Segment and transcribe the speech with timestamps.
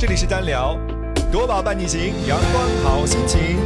[0.00, 0.78] 这里是单聊，
[1.30, 3.58] 夺宝伴你行，阳光好心情。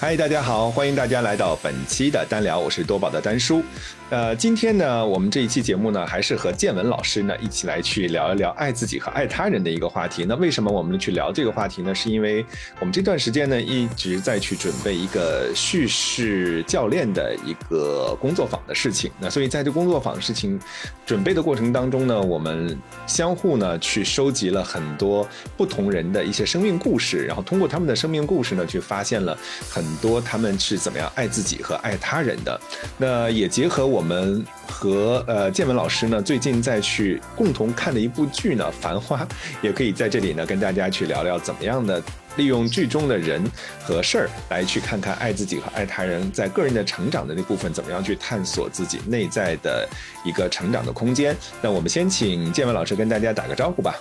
[0.00, 3.62] 嗨，大家好，欢迎大家来到本期的单聊，我是多宝的丹叔。
[4.08, 10.24] 呃，今天呢，我们这一期节目呢，还是和建文老师呢一起来去聊一聊爱自己和爱他人的一个话题。
[10.26, 11.94] 那为什么我们去聊这个话题呢？
[11.94, 12.44] 是因为
[12.80, 19.12] 我们这段时间呢一直在去准备一个叙事教练的一个工作坊的事情。
[19.20, 20.58] 那所以在这工作坊事情
[21.04, 22.76] 准备的过程当中呢，我们
[23.06, 25.28] 相互呢去收集了很多
[25.58, 32.60] 不同人的一些生命故事，然后通过他们的生命故事呢，去发现了很很多他们是怎么样爱自己和爱他人的。
[32.96, 33.80] 那也结合。
[33.90, 39.24] 我们和呃建文老师呢，最近在去共同看的一部剧呢，《繁花》，
[39.62, 42.00] 也可以在这里呢跟大家去聊聊怎么样的
[42.36, 43.42] 利用剧中的人
[43.82, 49.88] 和事儿，来去看看爱自己和爱他人在个人的成长的那部分，怎么样去探索自己内在的
[50.24, 51.36] 一个成长的空间。
[51.60, 53.96] 那我们先请建文老师跟大家打个招呼吧。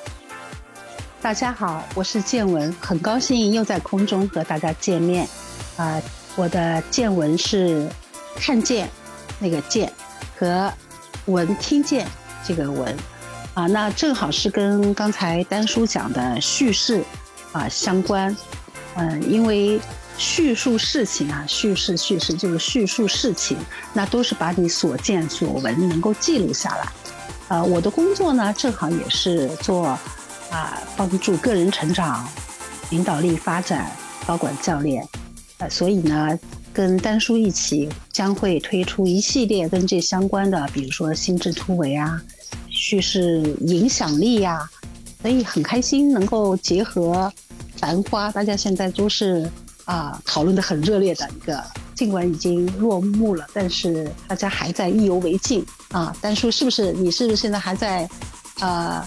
[1.19, 5.27] 大家好，我是建文，很高兴又在空中和大家见面。
[5.79, 6.01] 啊，
[6.35, 7.89] 我的见闻是
[8.35, 8.89] 看见。
[9.41, 9.89] 那个见
[10.37, 10.69] 和
[11.27, 12.05] 闻听见
[12.45, 12.93] 这个闻
[13.53, 17.01] 啊，那正好是跟刚才丹叔讲的叙事
[17.53, 18.35] 啊相关。
[18.95, 19.79] 嗯，因为
[20.17, 23.57] 叙述事情啊，叙事叙事就是叙述事情，
[23.93, 26.91] 那都是把你所见所闻能够记录下来。
[27.47, 29.97] 呃，我的工作呢，正好也是做
[30.51, 32.27] 啊帮助个人成长、
[32.89, 33.89] 领导力发展、
[34.27, 35.07] 高管教练。
[35.59, 36.37] 呃，所以呢。
[36.71, 42.21] 跟丹叔一起将会推出一系列跟这相关的，比如说心智突围啊、
[42.69, 44.69] 叙事影响力呀，
[45.21, 47.29] 所以很开心能够结合
[47.79, 49.49] 《繁花》，大家现在都是
[49.83, 51.61] 啊讨论的很热烈的一个，
[51.95, 56.15] 尽管已经落幕了，但是大家还在意犹未尽啊。
[56.21, 58.07] 丹叔是不是你是不是现在还在
[58.61, 59.03] 呃？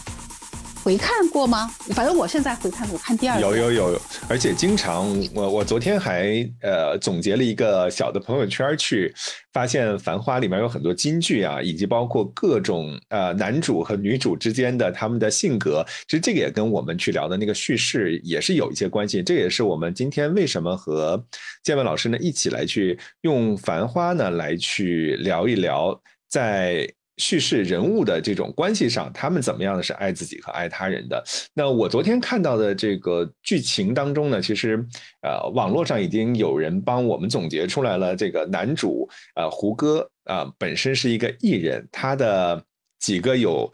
[0.82, 1.72] 回看过吗？
[1.94, 9.14] 反正我现在回看，我看第二有有有，而且经常我我昨天还呃总结了一个小的朋友圈去，
[9.52, 19.22] 发现《繁花》里面有很多金句啊，以及包括各种呃男主和女主之间的他们的性格，其实这个也跟我们去聊的那个叙事也是有一些关系。
[19.22, 21.24] 这也是我们今天为什么和
[21.62, 26.92] 建文老师呢一起来去用《繁花》呢来去聊一聊在。
[27.18, 31.22] 叙事人物的这种关系上，他们怎么样的是爱自己和爱他人的？
[31.54, 34.84] 那我昨天看到的这个剧情当中呢，其实
[35.22, 38.16] 呃，网络上已经有人帮我们总结出来了。
[38.16, 42.64] 这个男主呃胡歌啊，本身是一个艺人，他的
[42.98, 43.70] 几个有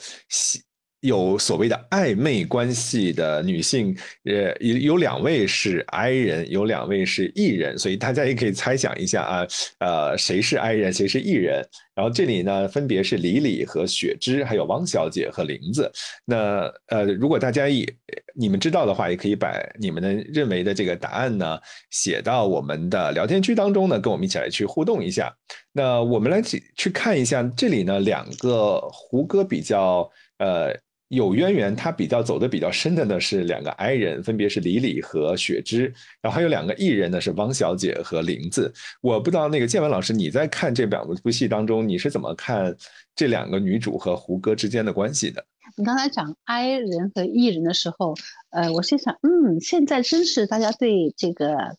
[1.00, 9.46] 有所谓的暧昧关系的女性，呃，有有两位是 I 人，有两位是 E 人，所以大家也可以猜想一下啊，
[9.78, 11.64] 呃，谁是 I 人，谁是 E 人？
[11.94, 15.90] 然后这里呢，分别是李李和雪芝，还有汪小姐和林子。
[16.24, 17.86] 那呃，如果大家也
[18.34, 21.58] 你们知道的话，也可以把你们的认为的这个答案呢
[21.90, 25.32] 写到我们的聊天区当中呢，跟我们一起来去互动一下。
[25.72, 30.76] 那我们来去去看一下这里呢，两个胡歌比较呃。
[31.08, 38.72] 有渊源，他比较走的比较深的呢是两个 I 人，分别是李李和雪芝，然后还有两个艺人呢是汪小姐和玲子。
[39.00, 42.76] 我不知道那个建文老师你在看这两部戏当中，你是怎么看
[43.14, 45.44] 这两个女主和胡歌之间的关系的？
[45.76, 48.14] 你刚才讲 I 人和 E 人的时候，
[48.50, 51.76] 呃，我心想，嗯，现在真是大家对这个，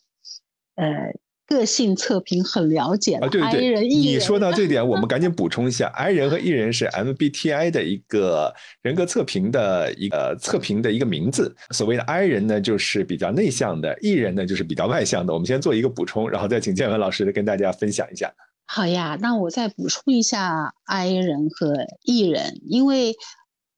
[0.76, 1.14] 呃。
[1.50, 11.56] 个性测评很了解啊，对对对，你说到这点，我们 赶紧补充一下，I 人和 E 人是 MBTI 的一个人格测评的一个测评的一个名字。
[11.72, 15.34] 所谓的 I 人呢，就是比较内向的；E 人呢，就是比较外向的。
[15.34, 18.32] 我们先做一个补充，然后再请建文老师跟大家分享一下。
[18.68, 23.16] 好呀，那我再补充一下 I 人和 E 人，因为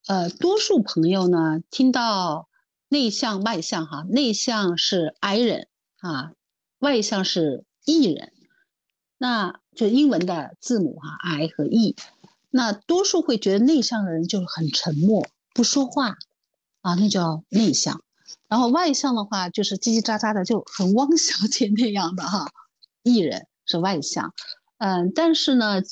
[0.08, 2.50] 呃，多数朋友呢听到
[2.90, 5.68] 内向外向哈，内向是 I 人
[6.02, 6.34] 啊。
[6.82, 8.34] 外向是 E 人，
[9.20, 11.96] 那就英文的字母哈，I 和 E。
[12.50, 16.18] 那多数会觉得内向的人就是很沉默，不说话
[16.82, 18.02] 啊，那叫内向。
[18.48, 22.52] 然后外向的话就是叽叽喳喳的，就很汪小姐那样的哈
[23.04, 24.34] ，E 人是外向。
[24.80, 25.84] 嗯，但是呢，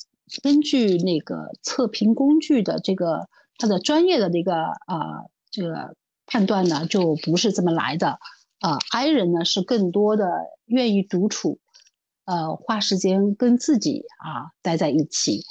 [0.42, 3.30] 根据那个测评工具的这个
[3.60, 8.18] 它的专业的那个啊这个判断呢，就不是这么来的。
[8.60, 10.26] 啊，I 人呢是更多的
[10.66, 11.60] 愿意独处，
[12.26, 15.44] 呃，花时间跟自己啊待在一起，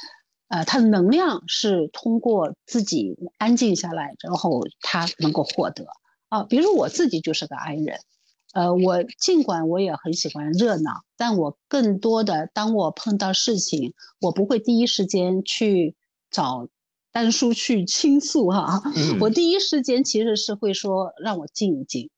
[0.48, 5.86] 呃，他的能量是通过自己安静下来，然后他能够获得
[6.28, 6.44] 啊。
[6.44, 7.98] 比如我自己就是个 I 人，
[8.52, 15.96] 呃，我尽管我也很喜欢热闹，但我更多的当我碰到事情，我不会第一时间去
[16.30, 16.68] 找
[17.10, 18.82] 丹叔去倾诉哈，
[19.18, 22.10] 我第一时间其实是会说让我静一静，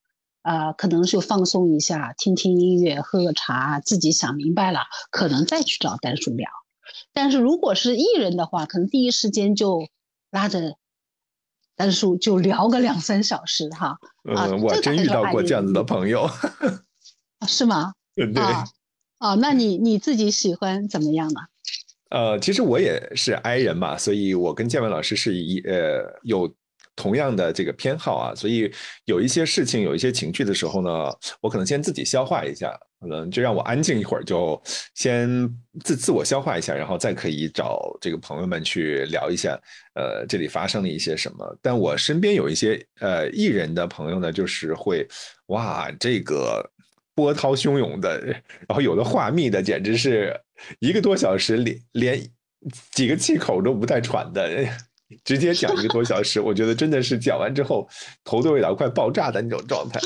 [0.42, 6.48] 呃，可能就放松一下，听听音乐，喝个茶，自己想明白了，可能再去找丹叔聊。
[7.12, 9.88] 但是如果是艺人的话，可能第一时间就
[10.30, 10.76] 拉着
[11.76, 13.98] 丹叔就聊个两三小时哈。
[14.28, 16.28] 嗯，我真遇到过这样子的朋友，
[17.46, 17.92] 是吗？
[18.14, 18.26] 对。
[19.18, 21.40] 哦，那你你自己喜欢怎么样呢？
[22.10, 26.52] 呃，其实我也是 I 人嘛，所以我跟建文老师是一呃有
[27.00, 28.70] 同样的这个偏好啊，所以
[29.06, 30.90] 有一些事情、有一些情绪的时候呢，
[31.40, 34.60] 我可能先自己消化一下，可能就让我安静一会儿，就
[34.94, 35.48] 先
[35.82, 39.58] 自自我消化一下，然后再可以找这个朋友们去聊一下，
[39.94, 41.58] 呃，这里发生了一些什么。
[41.62, 45.08] 但我身边有一些呃艺人的朋友呢，就是会
[45.46, 46.62] 哇这个。
[47.12, 48.18] 波涛汹涌的，
[48.66, 50.34] 然后有的话密的，简直是
[50.78, 52.30] 一个多小时，连连
[52.92, 54.48] 几个气口都不带喘的，
[55.24, 56.40] 直接讲一个多小时。
[56.42, 57.88] 我觉得真的是讲完之后
[58.24, 60.00] 头都有点快爆炸的那种状态，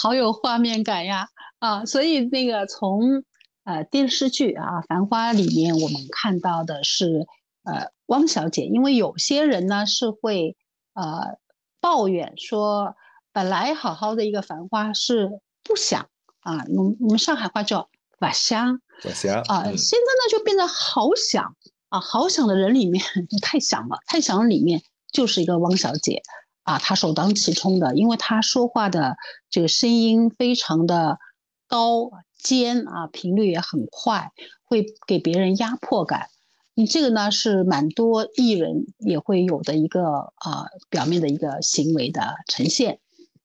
[0.00, 1.28] 好有画面感呀！
[1.58, 3.24] 啊，所以那个从
[3.64, 7.26] 呃电视剧啊《繁花》里面我们看到的是
[7.64, 10.56] 呃汪小姐，因为有些人呢是会
[10.94, 11.38] 呃
[11.80, 12.94] 抱怨说，
[13.32, 16.08] 本来好好的一个繁花是不想。
[16.40, 17.90] 啊，我们我们上海话叫
[18.20, 21.56] “瓦香”，瓦香啊，现在呢就变得好想
[21.88, 23.02] 啊，好想的人里面
[23.42, 24.82] 太想了，太想里面
[25.12, 26.22] 就是一个汪小姐
[26.64, 29.16] 啊，她首当其冲的，因为她说话的
[29.48, 31.18] 这个声音非常的
[31.66, 34.32] 高尖啊，频率也很快，
[34.64, 36.28] 会给别人压迫感。
[36.74, 43.00] 你这个呢是蛮多艺人也会有的一个啊表面的一个行为的呈现。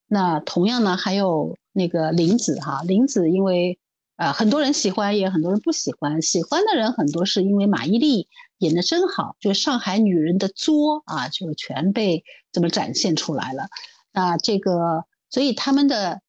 [0.06, 3.78] 那同样呢，还有那个林子哈，林子因为
[4.24, 6.22] 啊很多人喜欢，也很多人不喜欢。
[6.22, 8.26] 喜欢的人很多是因为马伊琍
[8.58, 13.68] 演的真好，就是上海女人的作啊，就全被这么展现出来了。
[14.12, 16.22] 那这个，所以他们的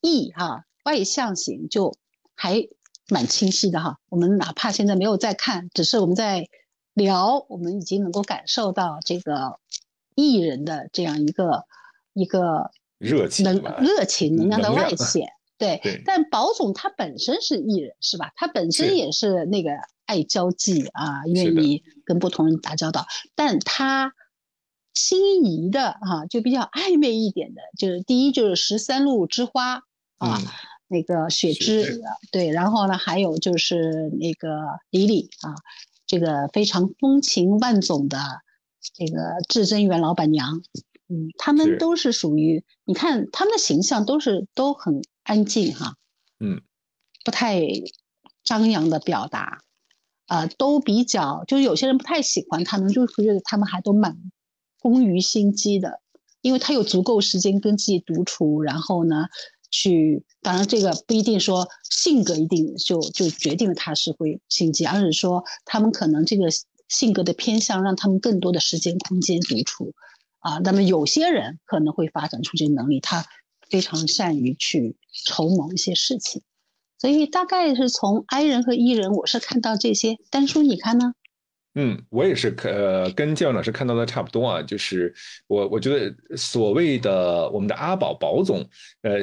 [0.00, 1.96] 意哈外向型就
[2.34, 2.68] 还
[3.08, 3.98] 蛮清晰的哈。
[4.08, 6.48] 我们哪怕现在没有在看，只是我们在
[6.94, 9.58] 聊，我们已经能够感受到这个
[10.14, 11.64] 艺人的这样一个
[12.14, 12.70] 一个。
[12.98, 15.28] 热情能热情能量的外显，
[15.58, 16.02] 对。
[16.04, 18.32] 但宝总他本身是艺人，是吧？
[18.36, 19.70] 他本身也是那个
[20.04, 23.06] 爱交际啊，愿意跟不同人打交道。
[23.34, 24.12] 但他
[24.94, 29.82] 心仪的啊，就比较暧昧一点的，就是第一就是十三路之花
[30.18, 30.40] 啊，
[30.88, 32.00] 那个雪芝，
[32.30, 32.50] 对。
[32.50, 34.48] 然后呢，还有就是那个
[34.90, 35.54] 李李啊，
[36.06, 38.18] 这个非常风情万种的
[38.94, 40.62] 这个至臻园老板娘。
[41.08, 45.96] 嗯，他们都是属于，你看他们的形象都是都很安静哈，
[46.38, 46.62] 嗯，
[47.24, 47.60] 不太
[48.44, 49.62] 张扬的表达，
[50.26, 54.16] 啊，都比较，就是有些人不太喜欢他们，就觉得他们还都蛮
[54.78, 56.00] 工于心机的，
[56.42, 59.26] 因为他有足够时间跟自己独处，然后呢，
[59.68, 66.46] 去，当然这个不一定说性格一定就就决定了他是会心机，而是说他们可能这个
[66.86, 69.92] 性格的偏向让他们更多的时间空间独处。
[70.38, 73.26] 啊，那么有些人可能会发展出这个能力，他
[73.70, 76.42] 非常善于去筹谋一些事情，
[76.98, 80.16] 所以大概是从 I 人和 E 人，我是看到这些。
[80.30, 81.12] 丹叔，你看呢？
[81.74, 84.62] 嗯，我也是，呃，跟建文老师看到的差不多啊。
[84.62, 85.14] 就是
[85.46, 88.66] 我，我觉得所谓的我们的阿宝宝总，
[89.02, 89.20] 呃，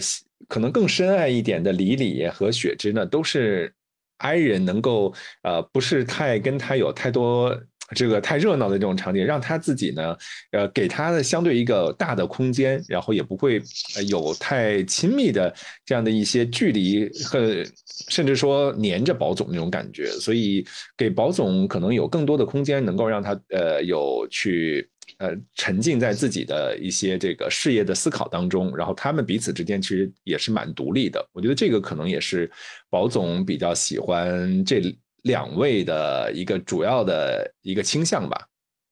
[0.48, 3.74] 可能更深爱一点的李李和雪芝呢，都是
[4.18, 7.60] I 人，能够呃，不是太跟他有太多。
[7.94, 10.18] 这个太热闹的这种场景，让他自己呢，
[10.52, 13.62] 呃，给他的相对一个大的空间，然后也不会
[14.08, 15.54] 有太亲密的
[15.86, 17.64] 这样的一些距离和
[18.10, 20.66] 甚至说黏着保总那种感觉，所以
[20.98, 32.50] 给保总可能有更多的空间，能够让他呃有去呃沉浸在自己的一些这个事业的思考当中，然后他们彼此之间其实也是蛮独立的，我觉得这个可能也是
[32.90, 34.82] 保总比较喜欢这。
[35.24, 38.48] 两位的一个主要的一个倾向吧，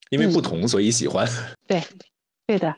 [0.09, 1.25] 因为不同，所以喜欢。
[1.67, 1.81] 对，
[2.45, 2.75] 对的，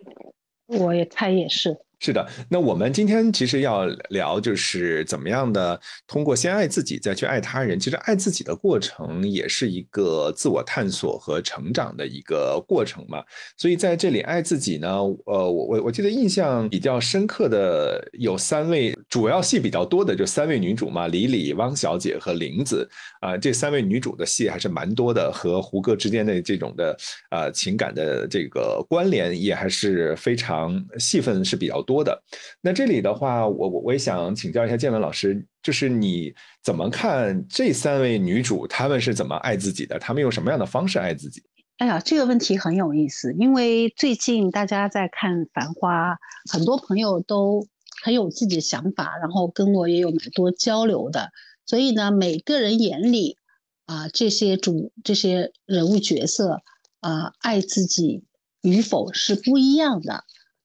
[0.68, 1.76] 我也猜也是。
[2.06, 7.80] 是的，那我们今天其实要聊，就是怎么样的通过先爱自己，再去爱他人。
[7.80, 13.24] 其实爱自己的过程也是一个自我探索和成长的一个过程嘛。
[13.56, 22.86] 所以在这里爱自己呢，呃，我我我记得印象比较深刻的有三位，主要戏比较多的就三位女主嘛，李李、汪小姐和玲子
[23.22, 26.98] 啊，这三位女主的戏还是蛮多的，和胡歌之间的这种的
[27.30, 31.93] 啊情感的这个关联也还是非常戏份是比较多。
[31.94, 32.20] 多的，
[32.60, 36.34] 那这里的话，我我我也想请教一下建文老师，就是你
[36.64, 40.00] 怎么看这三位女主，她们是怎么爱自己的？
[40.00, 41.44] 她们用什么样的方式爱自己？
[41.78, 46.14] 哎呀，这个问题很有意思，因为最近大家在看《繁花》，
[46.52, 47.68] 很多朋友都
[48.04, 51.30] 很有自己的想法，然后跟我也有蛮多交流的。
[51.68, 53.38] 所以呢，每个人眼里
[53.86, 56.62] 啊，这些主这些人物角色
[57.02, 58.24] 啊，爱自己
[58.62, 60.24] 与否是不一样的。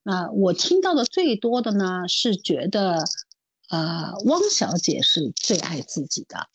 [0.08, 3.04] 那我听到的最多的呢，是觉得
[3.68, 6.48] 啊，汪小姐是最爱自己的。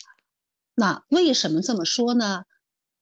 [0.74, 2.46] 那为什么这么说呢？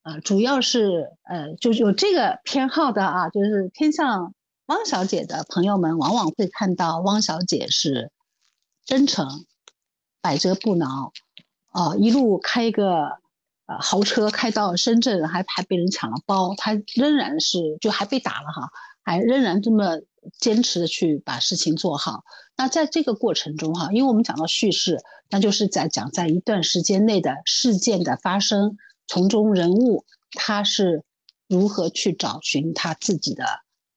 [0.02, 4.34] 啊，主要是呃，就有这个偏好的啊，就是偏向
[4.66, 8.12] 汪小姐的朋友们，往往会看到汪小姐是
[8.84, 9.46] 真诚、
[10.20, 11.14] 百折不挠，
[11.70, 13.20] 啊，一路开个
[13.68, 18.70] 呃豪车开到深圳，还还被人抢了包，她仍然是就还被打了哈，
[19.02, 20.02] 还仍然这么
[20.40, 22.24] 坚持的去把事情做好。
[22.58, 25.00] 那在这个过程中哈，因为我们讲到叙事，
[25.30, 28.78] 那就是在讲在一段时间内的事件的发生。
[29.08, 31.04] 从中人物他是
[31.50, 33.44] 如何去找寻他自己的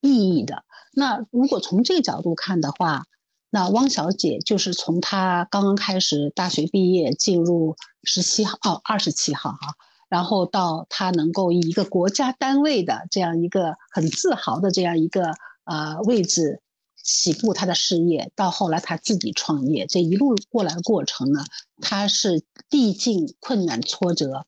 [0.00, 0.64] 意义的？
[0.93, 3.04] 那如果从这个角度看的话，
[3.50, 9.75] 那汪小姐就是从她刚刚开始大学毕业进入十七号哦二十七号哈，
[10.09, 16.61] 然后到她能够以一个国家单位的这样一个很自豪的这样一个呃位置
[17.02, 21.44] 起步他的事业，到后来他自己创业，这一路过来的过程呢，
[21.80, 24.47] 他是历尽困难挫折。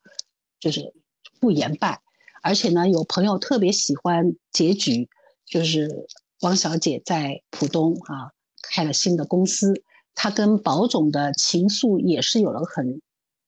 [0.59, 0.91] 就是
[1.39, 2.01] 不言败，
[2.41, 5.07] 而且呢，有朋友特别喜欢结局，
[5.45, 6.07] 就是
[6.41, 8.31] 汪小姐在浦东啊
[8.63, 9.83] 开了新的公司，
[10.15, 13.03] 她跟保总的情愫也是有了很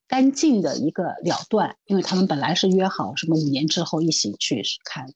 [0.08, 5.12] 干净的一个了断，因为他们本来是约好什么五年之后一起去看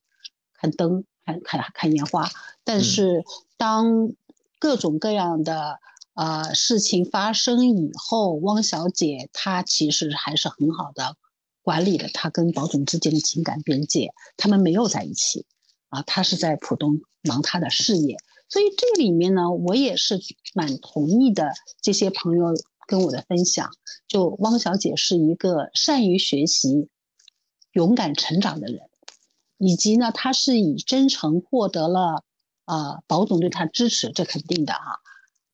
[0.55, 2.30] 看灯、看看看烟花，
[2.63, 3.24] 但是
[3.58, 4.13] 当
[4.60, 5.80] 各种各样的
[6.13, 11.15] 呃事情发生以后，汪小姐她其实还是很好的。
[11.62, 15.46] 管理了她跟保总之间的情感边界，他们没有在一起，
[15.88, 18.18] 啊，她是在浦东忙她的事业，
[18.50, 20.20] 所以这里面呢，我也是
[20.53, 21.53] 蛮同意的。
[21.82, 22.48] 这些朋友
[22.86, 23.72] 跟我的分享，
[24.10, 26.89] 就汪小姐是一个善于学习、
[27.72, 28.82] 勇敢成长的人，
[29.65, 32.24] 以及呢，他是以真诚获得了
[32.65, 35.00] 啊保总对他支持，这肯定的哈，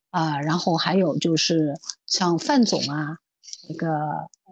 [0.09, 3.17] 啊，然后还有就是像范总啊，
[3.69, 3.87] 那个。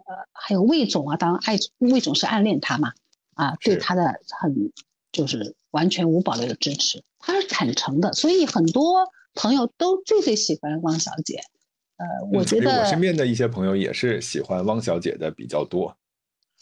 [0.08, 2.94] 呃，还有魏总啊，当然爱魏总是暗恋他嘛，
[3.34, 4.72] 啊，对他的很
[5.12, 11.42] 就是完全无保留的支持，他是坦诚的，所以很多朋友都最最喜欢汪小姐。
[11.98, 15.94] 呃，我觉得我身边的一些朋友也是喜欢汪小姐的比较多。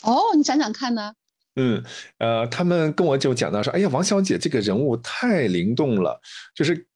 [0.03, 1.15] 哦，你想想看呢？
[1.57, 1.83] 嗯，
[2.19, 6.21] 呃，他们跟我就讲到说，哎呀，王小姐这个人物太灵动了，
[6.55, 6.87] 就是。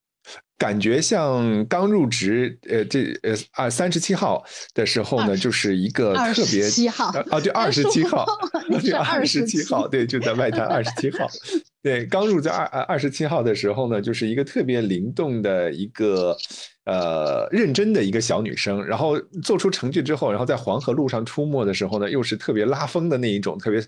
[0.60, 7.06] 感觉像刚入职，呃，这呃二三十七号的时候呢，就是一个特别七号。
[7.30, 8.26] 啊，对，二十七号，
[8.82, 11.26] 对， 二十七号，对，就在外滩二十七号，
[11.82, 16.36] 对，刚入在二二十七号的时候呢，就是一个特别灵动的一个。
[16.86, 23.78] 呃，认真的一个小女生，然后做出成绩之后，然后在黄河路上出没的时候呢，又是特别拉风的那一种，特别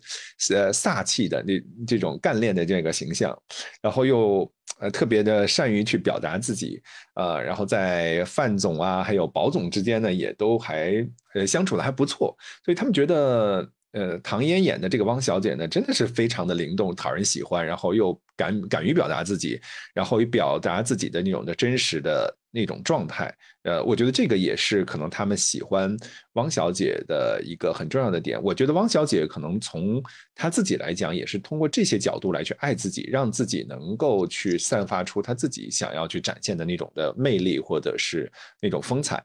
[0.54, 3.36] 呃飒气的那这种干练的这个形象，
[3.80, 4.48] 然后又
[4.82, 6.82] 呃特别的善于去表达自己，
[7.14, 13.66] 呃，然后在范总啊还有保总之间呢，也都还呃相处的还不错，所以他们觉得。
[13.94, 19.60] 呃，唐嫣演的这个汪小姐呢，真的是非常的灵动，讨人喜欢，然后又敢敢于表达自己，
[19.92, 23.34] 然后也表达自己的那种的真实的那种状态。
[23.64, 25.96] 呃，我觉得这个也是可能他们喜欢
[26.34, 28.40] 汪小姐的一个很重要的点。
[28.42, 30.02] 我觉得汪小姐可能从
[30.34, 38.30] 她自己来讲，也是通过这些角度来去爱自己，让自己能够去散发出她自己想要去展现的那种的魅力，或者是
[38.60, 39.24] 那种风采。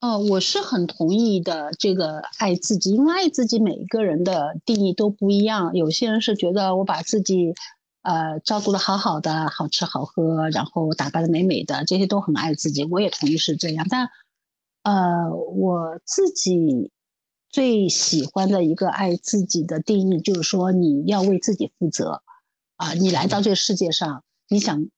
[0.00, 1.70] 哦，我是很同意的。
[1.78, 5.74] 这个爱自己，因为爱自己，每一个人的定义都不一样。
[5.74, 7.54] 有些人是觉得我把自己，
[8.02, 12.84] 呃，照顾的好好的，好吃好喝，然后打扮的美美的，这些都很爱自己。
[12.84, 13.86] 我也同意是这样。
[13.88, 14.10] 但，
[14.82, 16.90] 呃，我自己
[17.48, 22.22] 最喜欢的一个爱自己的定义，就是说你要为自己负责。
[22.76, 24.88] 啊，你来到这个世界上，你想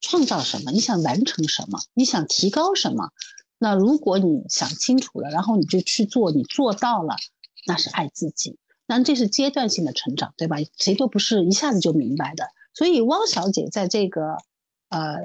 [0.00, 0.70] 创造什么？
[0.70, 1.80] 你想完成什么？
[1.92, 3.10] 你想提高什么？
[3.58, 7.16] 那如果你想清楚了，然后你就去做，你做到了，
[7.66, 8.58] 那是爱自己。
[8.86, 10.56] 那这是阶段性的成长，对吧？
[10.76, 12.48] 谁都不是一下子就明白的。
[12.74, 14.36] 所以汪小姐在这个，
[14.90, 15.16] 呃，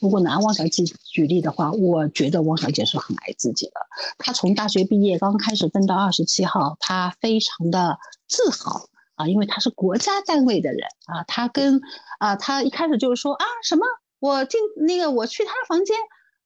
[0.00, 3.72] 如果拿汪小姐举例的话，我觉得汪小姐是很爱自己的。
[4.18, 11.24] 她从大学毕业刚开始分到二十七号，她非常的自豪啊，因为她是国家单位的人啊。
[11.24, 11.80] 她跟
[12.18, 13.86] 啊，她一开始就是说啊，什么
[14.20, 15.96] 我进那个我去她房间。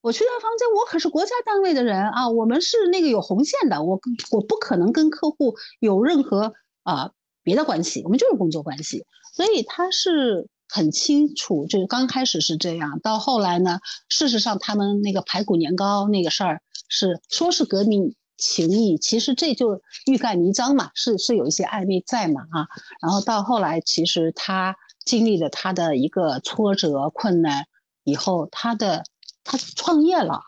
[0.07, 7.11] 我去他房间，我可是国家单位的人啊，我们是那个有红线的，我我不可能跟客户有任何啊
[7.43, 22.69] 别的关系，我们就是工作关系，所以他是很清楚，就是刚开始是这样，到后来呢，事实上他们那个排骨年糕那个事儿是说是革命情谊，其实这就欲盖弥彰嘛，是是有一些暧昧在嘛啊，
[23.03, 27.67] 然后到后来其实他经历了他的一个挫折困难
[28.05, 29.03] 以后，他的
[29.47, 30.43] 他创业了。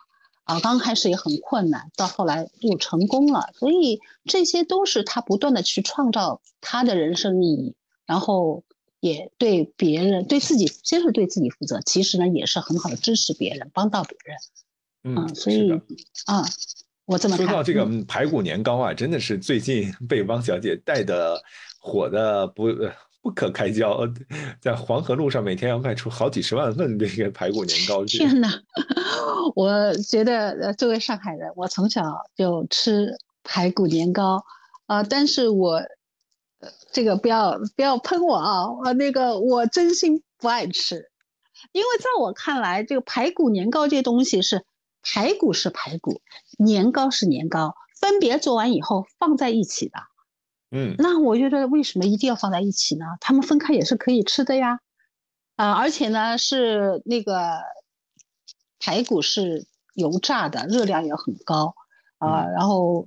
[0.44, 7.74] 啊，刚开始也很困难，到后来又成功了，所以这些都是他不断的去创造他的人生意义，
[8.06, 8.64] 然后
[8.98, 14.38] 也对别人、对自己，先是对自己负责，其实呢也是很好的支持别人，帮到别人。
[15.18, 15.70] 嗯，所以
[16.24, 16.42] 啊，
[17.04, 21.42] 我这么说到这个排骨年糕啊，真的是最近 被汪小姐带的
[21.78, 22.68] 火的不。
[23.28, 24.00] 不可开交，
[24.58, 28.02] 在黄河路上每天要卖出好几十万份这个排骨年糕。
[28.06, 28.48] 天哪！
[29.54, 32.02] 我觉得呃作为上海人，我从小
[32.34, 34.42] 就吃排骨年糕
[34.86, 35.82] 啊，但是我
[36.90, 38.72] 这个不要不要喷我啊！
[38.72, 41.10] 我那个我真心不爱吃，
[41.72, 44.64] 因为在我看来，这个排骨年糕这东西是
[45.02, 46.22] 排骨是排骨，
[46.58, 49.98] 年糕是年糕，分别做完以后放在一起的。
[50.70, 53.04] 嗯，那我觉得为什么一定要放在一起呢？
[53.20, 54.80] 他们分开也是可以吃的呀，
[55.56, 57.60] 啊，而且呢是那个
[58.78, 61.74] 排骨是油炸的，热量也很高。
[62.18, 63.06] 啊，然后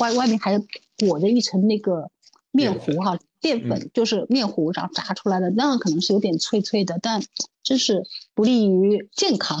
[0.00, 0.58] 外外面还
[0.98, 2.10] 裹着一层那个
[2.52, 3.18] 面糊哈。
[3.40, 7.20] 淀粉就是面糊，然后炸出来的，那样可能是有点脆脆的，但
[7.64, 8.04] 真是
[8.36, 9.60] 不利于健康，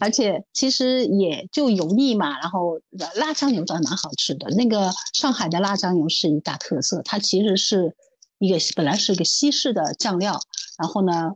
[0.00, 2.40] 而且其实也就油腻嘛。
[2.40, 2.80] 然后
[3.14, 7.94] 辣酱油倒蛮好吃的，那个上海的辣酱油是一大特色，它其实是
[8.40, 10.40] 一个本来是一个西式的酱料，
[10.76, 11.34] 然后呢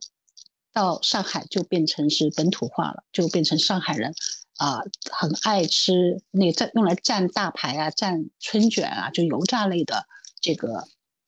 [0.73, 4.13] 到上海就变成是本土化了，就变成上海人
[4.57, 4.81] 啊
[5.13, 10.07] 很爱吃那个蘸用来蘸大排啊、蘸春卷啊，就油炸类的
[10.43, 10.85] 这个。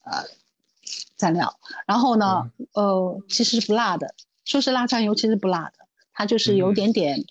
[0.07, 0.23] 呃，
[1.19, 5.73] 蘸料，然后呢，呃，其实是不辣的，说是辣酱油，其实不辣的，
[6.13, 7.25] 它就是有点点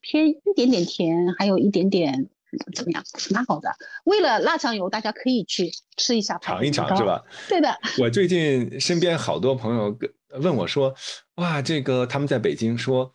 [0.00, 2.30] 偏一点点甜，还有一点点
[2.74, 3.76] 怎么样，蛮好的。
[4.04, 7.22] 为了辣酱油，大家可以去吃一下，尝一尝是吧？
[7.50, 7.78] 对的。
[7.98, 9.94] 我最近身边好多朋友
[10.40, 10.94] 问我说，
[11.34, 13.13] 哇，这个他们在北京说。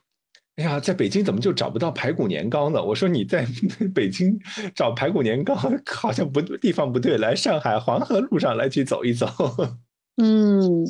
[0.59, 2.83] 哎呀，在北京怎么就找不到排骨年糕呢？
[2.83, 3.47] 我说你在
[3.95, 4.37] 北京
[4.75, 5.55] 找排骨年糕
[5.89, 9.25] 好像不地方不对，来上海黄河路上来去走一走。
[10.21, 10.85] 嗯，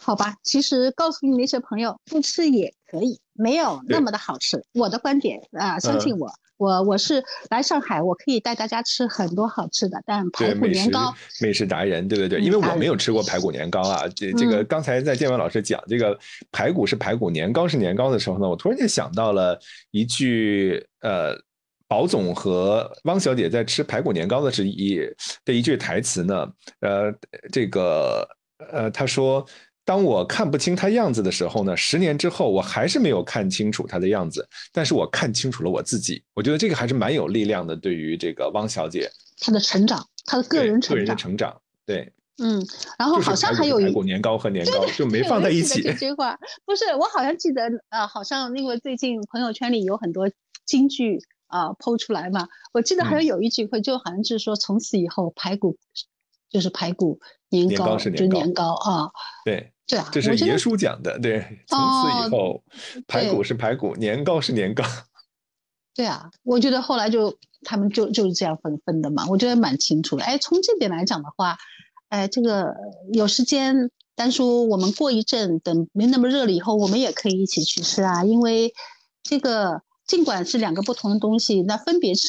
[0.00, 4.60] 好吧，其实告诉你那些朋友，不吃也可以，没有那么的好吃。
[4.74, 6.28] 我的观点啊，相信我。
[6.56, 14.08] 我我是来上海，我可以带大家吃很多好吃的，但排骨年糕美食达人，对对对，因为我没有吃过排骨年糕啊。
[14.14, 16.18] 这这个刚才在建文老师讲这个
[16.50, 19.58] 排骨是排骨，年糕是年糕的时候呢，我突然间想到了
[19.90, 21.34] 一句呃，
[21.86, 25.00] 宝总和汪小姐在吃排骨年糕的时一
[25.44, 26.46] 的一句台词呢，
[26.80, 27.12] 呃，
[27.52, 28.26] 这个
[28.72, 29.46] 呃，他说。
[29.86, 36.22] 当我看不清他样子的时候呢，十年之后我还是没有看清楚他的样子，但是我看清楚了我自己。
[36.34, 37.76] 我觉得这个还是蛮有力量的。
[37.76, 42.66] 对于这个汪小姐，她的成长，她的个人成个人的成长，对，嗯，
[42.98, 45.80] 然后好像还有排骨年糕和年糕就没放在一起。
[45.80, 50.28] 这句话不是，我好像记得啊，好像因为最近朋友圈里有很多
[50.64, 55.78] 京剧啊抛出来嘛，我记得还有有一句话，就好像是说从此以后排骨
[56.50, 57.18] 就是排骨，
[57.50, 59.10] 年糕就是年糕啊，
[59.44, 59.72] 对。
[59.88, 61.16] 对啊，这是爷叔讲的。
[61.20, 62.60] 对，从此以后，
[63.06, 64.82] 排骨是排骨，年糕是年糕。
[65.94, 69.24] 对啊，我觉得后来就他们就就是这样分分的嘛。
[69.28, 70.24] 我觉得蛮清楚的。
[70.24, 71.56] 哎，从这点来讲的话，
[72.08, 72.74] 哎，这个
[73.12, 78.24] 有时间，丹叔，我们过一阵等没那么热了以后，我们也可以一起去吃啊。
[78.24, 78.74] 因为
[79.22, 82.28] 这个尽管是两个不同的东西，那分别吃，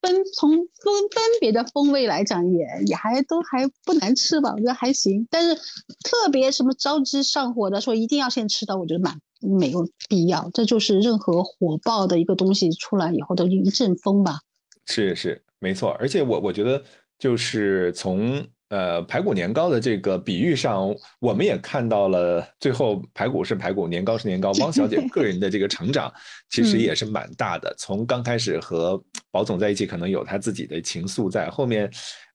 [0.00, 0.66] 分从分
[1.10, 4.52] 分别的风味来讲，也也还都还不难吃吧？
[4.52, 5.26] 我觉得还行。
[5.30, 5.54] 但是
[6.02, 10.50] 特别什么着急上火的，说一定要先吃到，我觉得蛮没有必要。
[10.54, 14.40] 这就是任何火爆的一个东西出来以后的一阵风吧。
[14.86, 16.82] 是是没错，而且我我觉得
[17.18, 18.46] 就是从。
[18.74, 24.50] 呃，排骨年糕的这个比喻上，我们也看到了，最后排骨是排骨，年糕是年糕。
[24.58, 26.12] 汪小姐个人的这个成长，
[26.50, 27.72] 其实也是蛮大的。
[27.78, 31.88] 从刚开始和宝总在一起，可能有她自己的情愫在后面，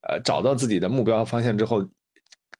[0.08, 1.86] 呃，找到自己的目标方向之后，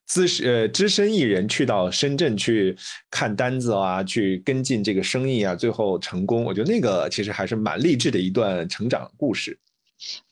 [0.04, 2.76] 资呃只身一人去到深圳去
[3.10, 6.44] 看单子啊，去跟进这个生意啊，最后成功。
[6.44, 9.58] 我觉得那个其实还是蛮励志的一段成长故事。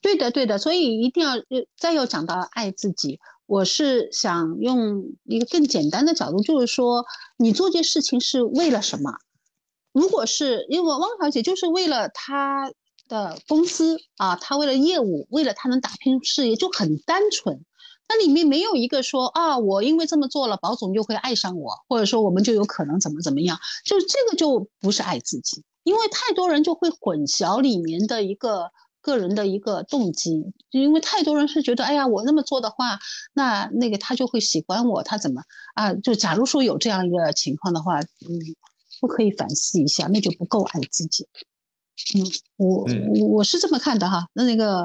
[0.02, 1.32] 对的，对的，所以一定要
[1.78, 3.18] 再要讲到爱自己。
[3.48, 7.06] 我是想用一个更简单的角度，就是说，
[7.38, 9.10] 你做这事情是为了什么？
[9.90, 12.70] 如果是因为汪小姐就是为了她
[13.08, 17.64] 的公司啊，她为了业务，为了她能打拼事业，就很单纯。
[18.06, 28.70] 那里面没有一个说啊，我因为这么做了，保总就会爱上我，或者说我们就有可能怎么怎么样，就这个就不是爱自己，因为太多人就会混淆里面的一个
[29.08, 32.98] 个人的一个动机，因为太多人是觉得，哎呀，我那么做的话，
[33.32, 35.40] 那那个他就会喜欢我，他怎么
[35.74, 35.94] 啊？
[35.94, 38.28] 就假如说有这样一个情况的话，嗯，
[39.00, 41.26] 不可以反思一下，那就不够爱自己。
[42.14, 42.20] 嗯，
[42.56, 44.28] 我我我是这么看的哈。
[44.34, 44.84] 那那个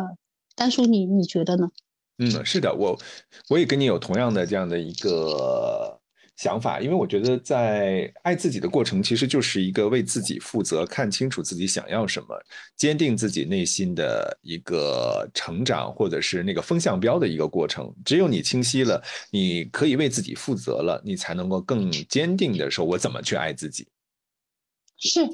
[0.55, 1.69] 丹叔，你你觉得呢？
[2.17, 2.97] 嗯，是的，我
[3.49, 5.99] 我也跟你有同样的这样的一个
[6.38, 12.28] 想法，因为我觉得在爱自己的过程，其实就是一个为自己负责、看清楚自己想要什么、
[12.76, 17.93] 坚定自己内心的一个成长，或者是那个风向标的一个过程。
[18.04, 23.88] 只有你清晰了，你可以为自己负责了，你才能够更坚定的说，我怎么去爱自己。
[24.98, 25.28] 是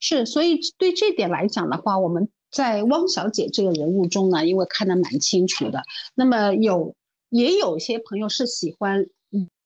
[0.00, 2.28] 是，所以对这点来讲的话，我们。
[2.50, 5.82] 在汪小姐这个人物中呢，因为看得蛮清楚的，
[6.14, 6.94] 那么有
[7.28, 9.06] 也有些朋友是喜欢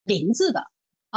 [0.04, 0.64] 林子的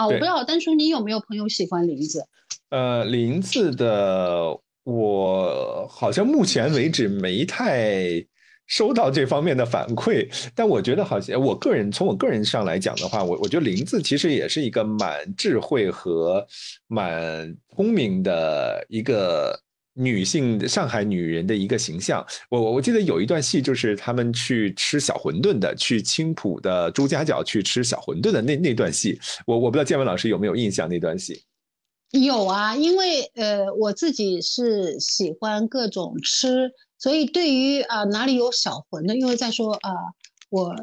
[0.01, 2.25] 啊，我不知道丹叔你有没有朋友喜欢林子？
[2.69, 8.25] 呃，林子的我好像目前为止没太
[8.65, 16.45] 收到这方面的反馈，但我觉得好像我个人从我个人上来讲的话，我我觉得林子其实也是一个蛮智慧和
[16.87, 19.59] 蛮聪明的一个。
[20.01, 31.43] 女性上海女人的一个形象，我我记得有一段戏，就是他们去吃小馄饨的，去青浦的朱家角去吃小馄饨的那那段戏，我我不知道建文老师有没有印象那段戏？
[32.11, 39.91] 有啊，因为呃我自己是喜欢各种吃，所以对于啊哪里有小馄饨，因为在说啊
[40.49, 40.75] 我。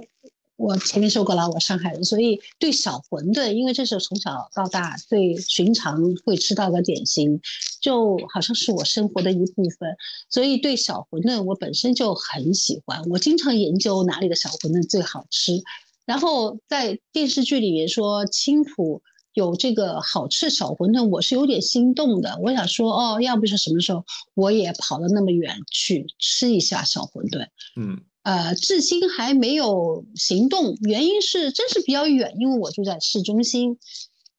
[0.58, 7.40] 我前面说过了，我上海人，所以对小馄饨，因为这是从小到大最寻常会吃到的点心，
[7.80, 9.96] 就好像是我生活的一部分，
[10.28, 13.00] 所以对小馄饨我本身就很喜欢。
[13.04, 15.62] 我经常研究哪里的小馄饨最好吃，
[16.04, 19.00] 然后在电视剧里面说青浦
[19.34, 22.36] 有这个好吃小馄饨，我是有点心动的。
[22.42, 28.00] 我想说，哦，要不是什么时候我也跑了那么远去吃一下小馄饨，嗯。
[28.28, 33.78] 呃，至今还没有行动，原因是真是比较远，因为我住在市中心，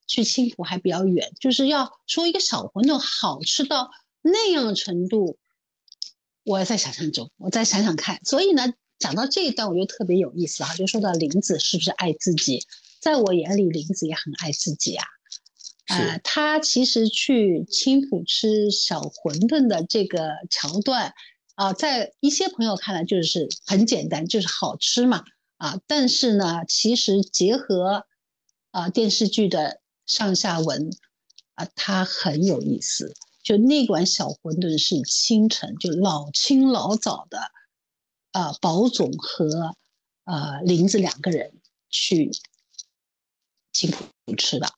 [0.05, 1.33] 去青浦还比较远。
[1.39, 3.89] 就是要说一个小馄饨好吃到
[4.21, 5.39] 那样程度，
[6.43, 8.23] 我在想象中，我再想想看。
[8.23, 12.63] 所以呢，讲到这一段，我觉得特别有意思啊，就说到林子是不是爱自己？
[13.01, 15.05] 在我眼里，林子也很爱自己啊。
[15.87, 21.15] 呃，他其实去青浦吃小馄饨的这个桥段。
[21.59, 25.25] 啊，在一些朋友看来就是很简单，就是好吃嘛。
[25.57, 28.05] 啊，但是呢，其实结合
[28.71, 30.89] 啊电视剧的上下文，
[31.55, 33.13] 啊，它很有意思。
[33.43, 37.51] 就那碗小馄饨是清晨，就老清老早的，
[38.31, 39.75] 啊，宝总和
[40.23, 41.51] 呃林子两个人
[41.89, 42.31] 去
[43.73, 44.69] 青浦吃的。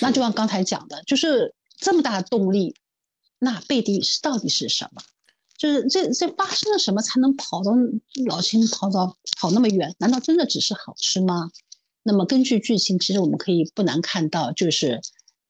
[0.00, 2.76] 那就像刚才讲的，就是这么大的动力，
[3.38, 5.02] 那背地是到底是什么？
[5.56, 7.72] 就是这这发生了什么才能跑到
[8.26, 9.94] 老秦跑到跑那么远？
[9.98, 11.50] 难道真的只是好吃吗？
[12.02, 15.00] 那么根据剧情，其实我们可以不难看到，就是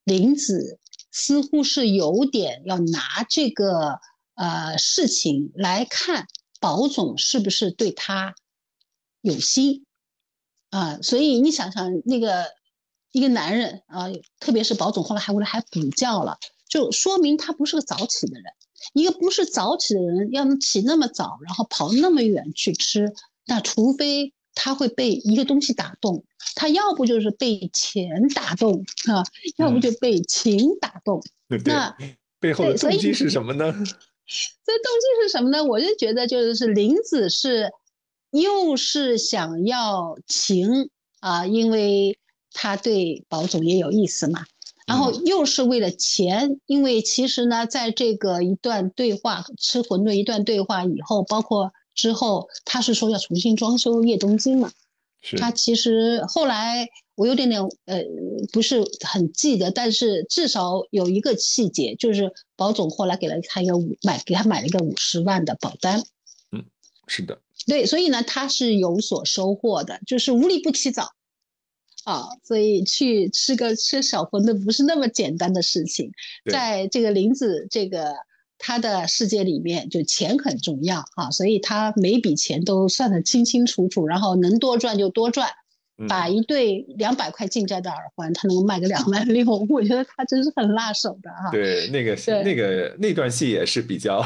[0.04, 0.78] 林子
[1.10, 3.98] 似乎是有点要拿这个
[4.34, 6.28] 呃事情来看
[6.60, 8.34] 宝总是不是对他
[9.20, 9.84] 有心
[10.70, 10.98] 啊？
[11.02, 12.44] 所以你想想那个
[13.10, 14.06] 一个男人啊，
[14.38, 16.38] 特别是宝总后来还回来还补觉了，
[16.68, 18.44] 就说明他不是个早起的人。
[18.92, 23.12] 一个不是早起的人，要能起那么早，然后跑那么远去吃，
[23.46, 29.24] 那除非他会被一个东西打动，他要不就是被钱打动啊，
[29.56, 31.22] 要不就被情打动。
[31.64, 31.96] 那
[32.38, 33.72] 背后的动机是什么呢？
[33.72, 35.62] 这动机是什么呢？
[35.64, 37.70] 我就觉得就是是林子是，
[38.30, 42.18] 又是想要情啊，因为
[42.52, 44.44] 他对宝总也有意思嘛。
[44.86, 54.70] 然后又是为了钱，因为其实呢，在这个一段对话吃馄饨一段对话以后，包括之后，他是说要重新装修叶东京嘛。
[55.38, 58.04] 他其实后来我有点点呃
[58.52, 66.04] 不是很记得，但是至少有一个细节，就是保总后来给了他一个五买给他买了一个五十万的保单。
[66.52, 66.62] 嗯，
[67.06, 67.40] 是的。
[67.66, 71.12] 对，所以呢，他是有所收获的，就是无利不起早。
[72.04, 76.10] 啊，所以去吃个吃小馄饨不是那么简单的事情，
[76.50, 78.14] 在这个林子这个
[78.58, 85.50] 他的世界里面，就钱很重要啊，所以他每笔钱都算得清清楚楚，然后能多赚就多赚，
[86.09, 91.50] 把一对两百块进价的耳环，他能够卖个两万六，我觉得他真是很辣手的哈。
[91.52, 94.20] 对，那个那个那段戏也是比较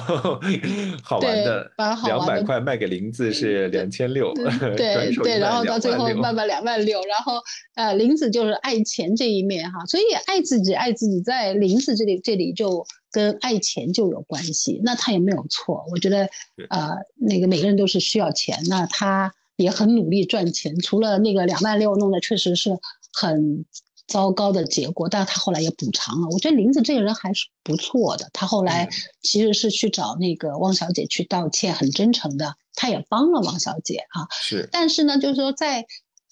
[1.04, 1.70] 好玩的，
[2.06, 4.32] 两百块卖给林子是两千六，
[4.76, 7.34] 对对，然后到最后卖卖两万六，然后
[7.74, 16.28] 呃，林子就是爱钱这一面哈，所以爱自己爱自己，在林子这里这里就跟爱钱就有关系，那他也没有错，我觉得
[16.70, 19.34] 呃，那个每个人都是需要钱，那他。
[19.58, 22.78] 也很努力赚钱，除了那个两万六弄的确实是
[23.12, 23.64] 很
[24.06, 26.28] 糟糕的结果，但是他后来也补偿了。
[26.30, 28.88] 我觉得林子这个人还是不错的，他后来
[29.20, 34.28] 其实是去找那个汪小姐去道歉，很真诚的，他也帮了汪小姐啊。
[34.40, 35.84] 是，但是呢，就是说在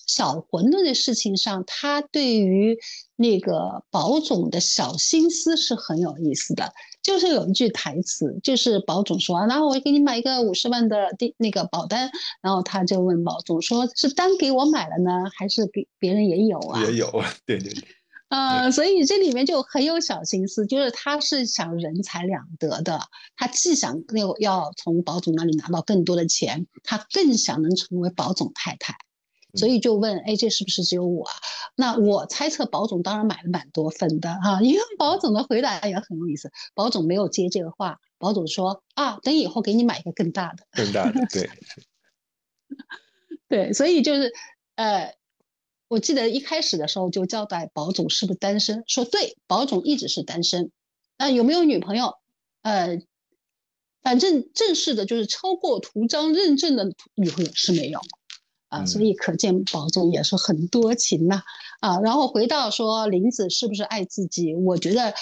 [0.07, 2.79] 小馄饨的事情上，他对于
[3.17, 6.73] 那个保总的小心思是很有意思的。
[7.07, 12.11] 就是有一句台词，就是保总说，然后我给你买一个五十万的第那个保单，
[12.43, 16.83] 然后他就问保总说，是单给我买了呢，还是给别人也有啊？
[16.83, 17.85] 也有啊，对对对。
[18.29, 23.01] 呃，所以这里面就很有小心思，就是他是想人财两得的，
[23.37, 28.97] 他既想要要从保总那里拿到更多的钱，他更想能成为保总太太。
[29.57, 31.27] 所以就问，哎，这是不是只有我？
[31.75, 36.51] 那我猜测保总当然买了蛮多份的哈，因为保总的回答也很有意思。
[36.75, 40.67] 保总没有接这个话，保总说啊，等以后给你买一个更大的。
[40.73, 41.51] 更大的，对，
[43.49, 44.33] 对，所以就是，
[44.77, 45.15] 呃，
[45.89, 50.71] 我记得一开始的时候就交代保总是不是单身，说对，保总一直是单身。
[51.19, 52.15] 那有没有女朋友？
[52.63, 52.99] 呃，
[54.03, 58.01] 反正正式的就是超过图章认证的女朋友是没有。
[58.77, 61.43] 啊，所以可见宝总也是很多情呐，
[61.81, 64.55] 啊，然后回到说林子是不是爱自己？
[64.55, 65.15] 我觉得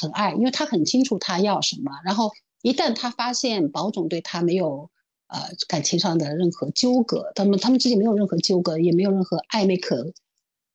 [0.00, 1.90] 很爱，因为他很清楚他要什么。
[2.04, 2.30] 然后
[2.62, 4.90] 一旦他发现宝总对他没有
[5.28, 10.12] 呃感情上的任何纠葛，他们他们之间没有任何纠葛，也没有任何暧昧可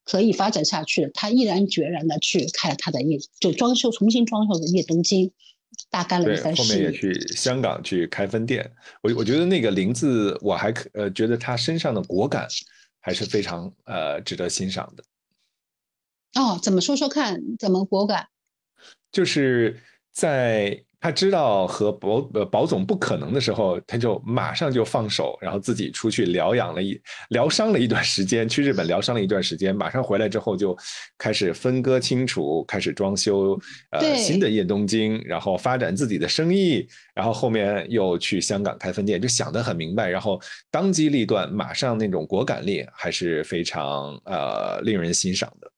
[0.04, 5.32] 可以发展下去，他毅然决然的去开了他的夜，就装修重新装修的夜东京。
[5.90, 8.70] 大干了一番事后面也去香港去开分店。
[9.02, 12.48] 我我觉得那个林子，我还可呃觉得他身上的果敢
[13.00, 15.04] 还是非常呃值得欣赏的。
[16.40, 17.40] 哦，怎么说说看？
[17.58, 18.28] 怎么果敢？
[19.12, 20.85] 就是在。
[21.00, 30.76] 他知道和保呃保总不可能的时候，他就马上就放手，然后自己出去疗养了一疗伤了一段时间，去日本疗伤了一段时间，马上回来之后就
[31.16, 33.56] 开始分割清楚，开始装修
[33.90, 45.70] 呃新的夜东京，然后发展自己的生意，然后后面又去香港开分店，就想得很明白，然后当机立断，马上那种果敢力还是非常呃令人欣赏的。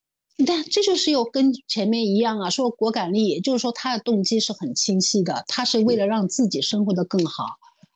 [0.46, 7.44] 但这就是又跟前面一样啊，说果敢力，也就是说他的动机是很清晰的，他是为了让自己生活的更好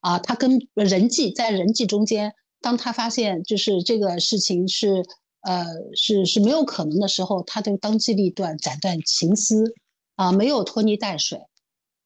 [0.00, 0.18] 啊。
[0.18, 5.05] 他跟人际在人际中间，当他发现就是这个事情是
[5.42, 9.74] 呃是是没有可能的时候，他就当机立断，斩断情丝
[10.16, 11.38] 啊，没有拖泥带水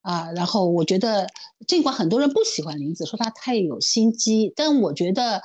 [0.03, 0.33] 啊。
[0.33, 1.29] 然后我觉得，
[1.67, 5.41] 尽管很多人不喜欢林子，说他太有心机，但我觉得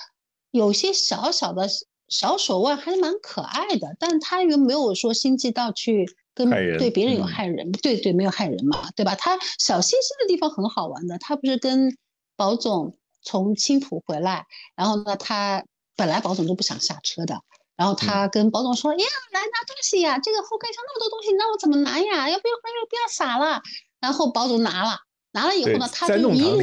[0.51, 1.69] 有些小小的。
[2.11, 9.15] 小手腕还是蛮可爱的，但他又没有说心计到去跟对别人有害人，对对，没有害人嘛，对吧？
[9.15, 11.97] 他小心思的地方很好玩的，他不是跟
[12.35, 14.45] 保总从青浦回来，
[14.75, 15.63] 然后呢，他
[15.95, 17.41] 本来保总都不想下车的，
[17.77, 22.29] 然后他跟保总说：“呀，来拿东西呀，这个后盖箱那么多东西，你让我怎么拿呀？
[22.29, 23.61] 要不要不要不要撒了？”
[24.01, 24.97] 然后保总拿了，
[25.31, 26.61] 拿了以后呢，他就一路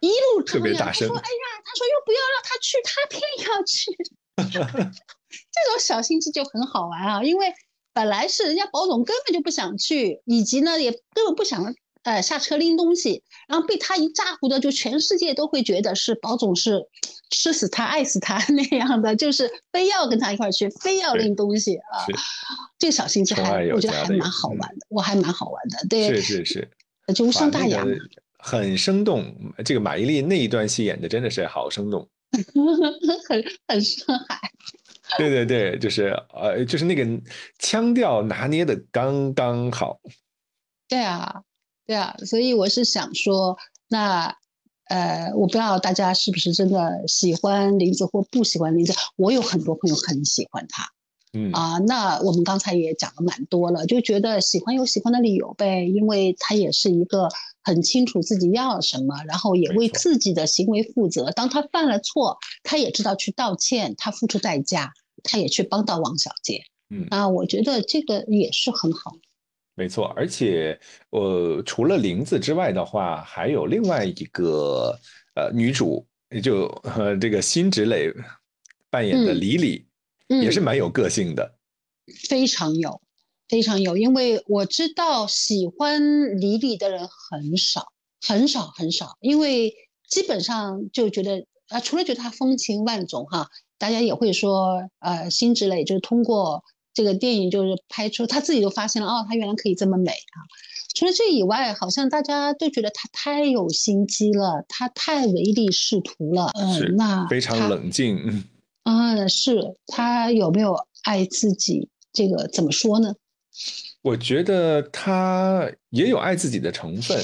[0.00, 3.92] 一路特别大声，他说：“哎呀，他说又不要让他去，他偏要去。”
[4.52, 7.52] 这种小心机就很好玩啊，因为
[7.92, 16.82] 本来是人家保总根本就不想去，以及呢也根本不想呃下车拎东西，然后被他一咋呼的，就全世界都会觉得是保总是
[17.30, 22.06] 吃死他爱死他那样的，就是非要跟他一块去，非要拎东西啊。
[22.78, 25.86] 这个小心机还我觉得还蛮好玩的，我还蛮好玩的。
[25.88, 26.70] 对，是是是，
[27.14, 27.84] 就无伤大雅，
[28.38, 29.34] 很生动。
[29.64, 32.08] 这个马伊琍那一段戏演的真的是好生动。
[33.28, 34.50] 很很上海，
[35.18, 37.06] 对对对，就是呃，就是那个
[37.58, 40.00] 腔调拿捏的刚刚好。
[40.88, 41.42] 对啊，
[41.86, 43.56] 对啊，所以我是想说，
[43.88, 44.34] 那
[44.88, 48.94] 呃，我不知道大家是不是真的喜欢林子或不喜欢林子。
[49.16, 50.88] 我有很多朋友很喜欢他，
[51.32, 57.28] 嗯啊，那我们刚才也讲了蛮多了，就觉得喜欢有喜欢的理由呗，因为他也是一个。
[57.62, 61.30] 很清楚自己要什么，然后也为自己的行为负责。
[61.30, 66.64] 当他犯了错，他也知道去道歉，他付出代价，他也去帮到王小姐。
[66.90, 69.12] 嗯，啊，我觉得这个也是很好。
[69.74, 70.78] 没错，而且
[71.10, 74.98] 呃，除了林子之外的话，还有另外一个
[75.34, 76.06] 呃女主，
[76.42, 78.12] 就呃这个辛芷蕾
[78.90, 79.86] 扮演的李李，
[80.28, 81.54] 也是蛮有个性的，
[82.28, 83.00] 非常有，
[83.52, 87.92] 非常有，因为我知道喜欢李李的人很少，
[88.26, 89.74] 很少，很少，因为
[90.08, 100.38] 基本上就觉得啊，除了觉得他风情万种哈，大家也会说，呃，辛芷蕾就是通过这个电影就是拍出他自己都发现了，哦，他原来可以这么美啊。
[100.94, 108.44] 除了这以外，好像大家都觉得他太有心机了，他太唯利是图了，嗯，那非常冷静，嗯。
[108.84, 111.90] 啊，是他有没有爱自己？
[112.14, 113.14] 这个怎么说呢？
[114.02, 117.18] 我觉得他也有爱自己的成分。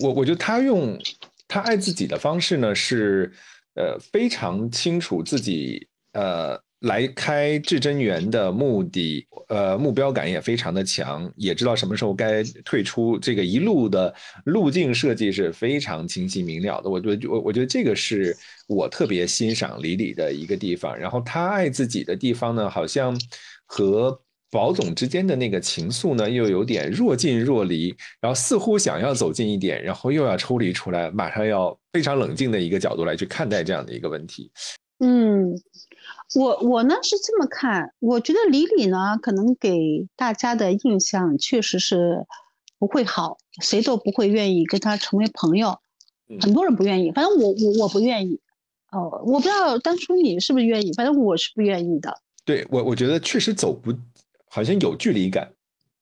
[0.00, 0.98] 我我觉得他用
[1.48, 3.32] 他爱自己的方式呢，是
[3.74, 6.60] 呃非常清楚自己呃。
[6.82, 13.16] 来开至臻园的目的，呃，目标感也非常的强，也知道什么时候该退出。
[13.16, 14.12] 这个一路的
[14.46, 16.90] 路径设计是非常清晰明了的。
[16.90, 20.98] 我觉得，我我觉得这个是我特别欣赏李李的一个地方。
[20.98, 23.16] 然后他爱自己的地方呢，好像
[23.64, 24.20] 和
[24.52, 27.92] 宝总之间的那个情愫呢，又有点若近若离。
[28.20, 34.52] 然后似乎想要走近一点，然后又要抽离出来，马上要非常冷静的一个角度来去看待这样的一个问题。
[34.98, 35.58] 嗯。
[36.34, 42.24] 我我呢是这么看，我觉得李李呢可能给大家的印象确实是
[42.78, 45.78] 不会好，谁都不会愿意跟他成为朋友，
[46.40, 48.40] 很多人不愿意，反正我我我不愿意，
[48.92, 52.22] 哦，我不知道当初你是不是愿意，反正我是不愿意的。
[52.46, 53.92] 对我我觉得确实走不，
[54.54, 55.54] 好像有距离感，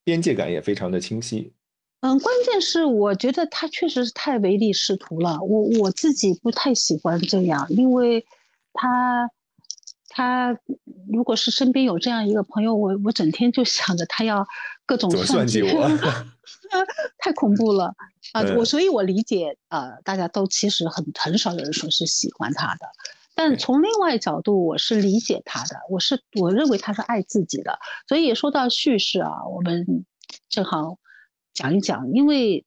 [0.02, 1.52] 边界感也非常的清晰。
[2.00, 8.26] 嗯，关键是我觉得他确实是太唯利是图了，我我自己不太喜欢这样，因为
[8.72, 9.30] 他。
[10.12, 10.58] 他
[11.12, 14.44] 如果是身边有这样一个朋友，我我整天就想着他要
[14.84, 15.88] 各种算计我，
[17.18, 17.94] 太恐怖了
[18.32, 18.42] 啊！
[18.58, 22.86] 我所以，我理解呃，大家都其实很很少有人说是喜欢他的，
[23.42, 27.78] 但从另外角度，我是理解他的，我是我认为他是爱自己的。
[28.06, 30.04] 所以说到叙事啊，我们
[30.50, 30.98] 正好
[31.54, 32.66] 讲一讲，因为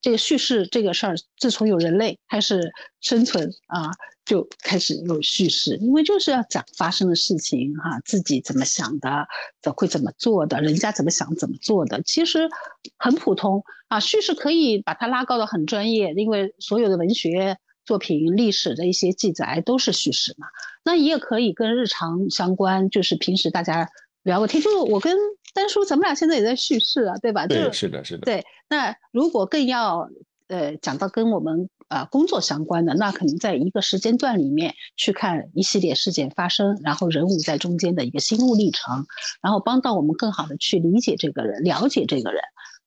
[0.00, 3.90] 这个叙事这个事儿，自从有人类开始生存啊。
[4.24, 9.26] 就开始有叙事，因为就是要讲发生的事情哈，自己怎么想的，
[9.60, 12.48] 怎会怎么做的，人家怎么想怎么做的，其实
[12.96, 13.98] 很普通啊。
[13.98, 20.46] 叙事可以把它拉高到很专业，因为所有的文学作品、历史的一些记载都是叙事嘛。
[20.84, 23.88] 那也可以跟日常相关，就是平时大家
[24.22, 25.16] 聊个天，就是我跟
[25.54, 27.46] 丹叔，咱们俩现在也在叙事啊，对吧？
[27.46, 28.20] 对，是的，是的。
[28.24, 30.08] 对，那如果更要
[30.48, 31.68] 呃讲到跟我们。
[31.88, 39.04] 啊，工作相关的那可能在一个时间段里面去看一系列事件发生，然后人物在中间的一个心路历程，
[39.42, 42.40] 然后帮到我们更好的去理解这个人，了解这个人。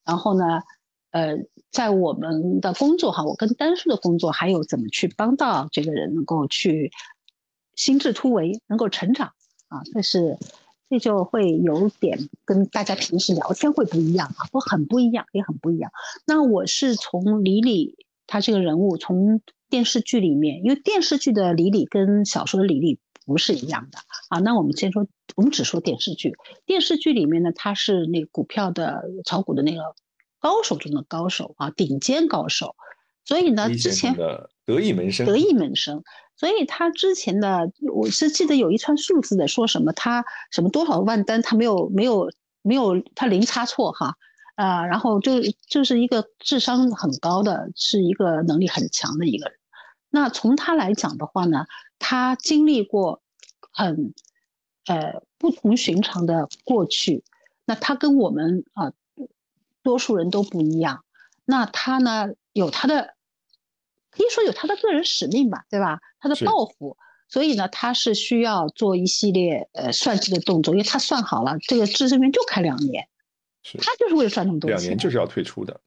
[0.04, 0.60] 然后呢，
[1.12, 1.36] 呃，
[1.76, 6.90] 在我们的工作哈，我跟丹叔的工作还有怎么去帮到这个人能够去
[7.74, 9.34] 心智突围，能够成长
[9.68, 10.38] 啊，这是
[10.88, 15.90] 这就会有点跟大家平时聊天会不一样啊，不很不一样，也很不一样。
[16.26, 17.94] 那我是从李李。
[18.28, 24.40] 他这个人物从电视剧里面，因为电视剧的李李跟小说的李李不是一样的啊。
[24.40, 26.32] 那我们先说，我们只说电视剧。
[26.64, 29.94] 电视剧里面呢，他是那股票的炒股的那个
[30.46, 32.76] 高手中的高手啊，顶尖高手。
[33.24, 34.14] 所以呢，之前
[34.64, 36.04] 得意门生，得意门生。
[36.36, 42.30] 所以他之前的，我是记得有一串数字的，说什么他什么多少万单，他没有没有
[42.62, 44.14] 没有，他零差错哈。
[44.54, 45.32] 啊，然后就
[45.68, 49.58] 就是一个智商很高的，是一个能力很强的一个人。
[50.08, 51.66] 那从他来讲的话呢，
[51.98, 53.20] 他经历过
[53.72, 54.14] 很
[54.86, 57.24] 呃不同寻常的过去。
[57.66, 58.92] 那他跟我们啊
[59.86, 61.04] 多数人都不一样。
[61.44, 63.14] 那他呢有他的
[64.10, 66.00] 可以说有他的个人使命吧，对吧？
[66.18, 66.96] 他的抱负。
[67.28, 73.08] 所以呢，他是需要做一系列呃算计的动作，因为他算好了，这个智臻园就开两年。
[73.80, 75.80] 他就是为了赚那么多钱，两年就是要退出的。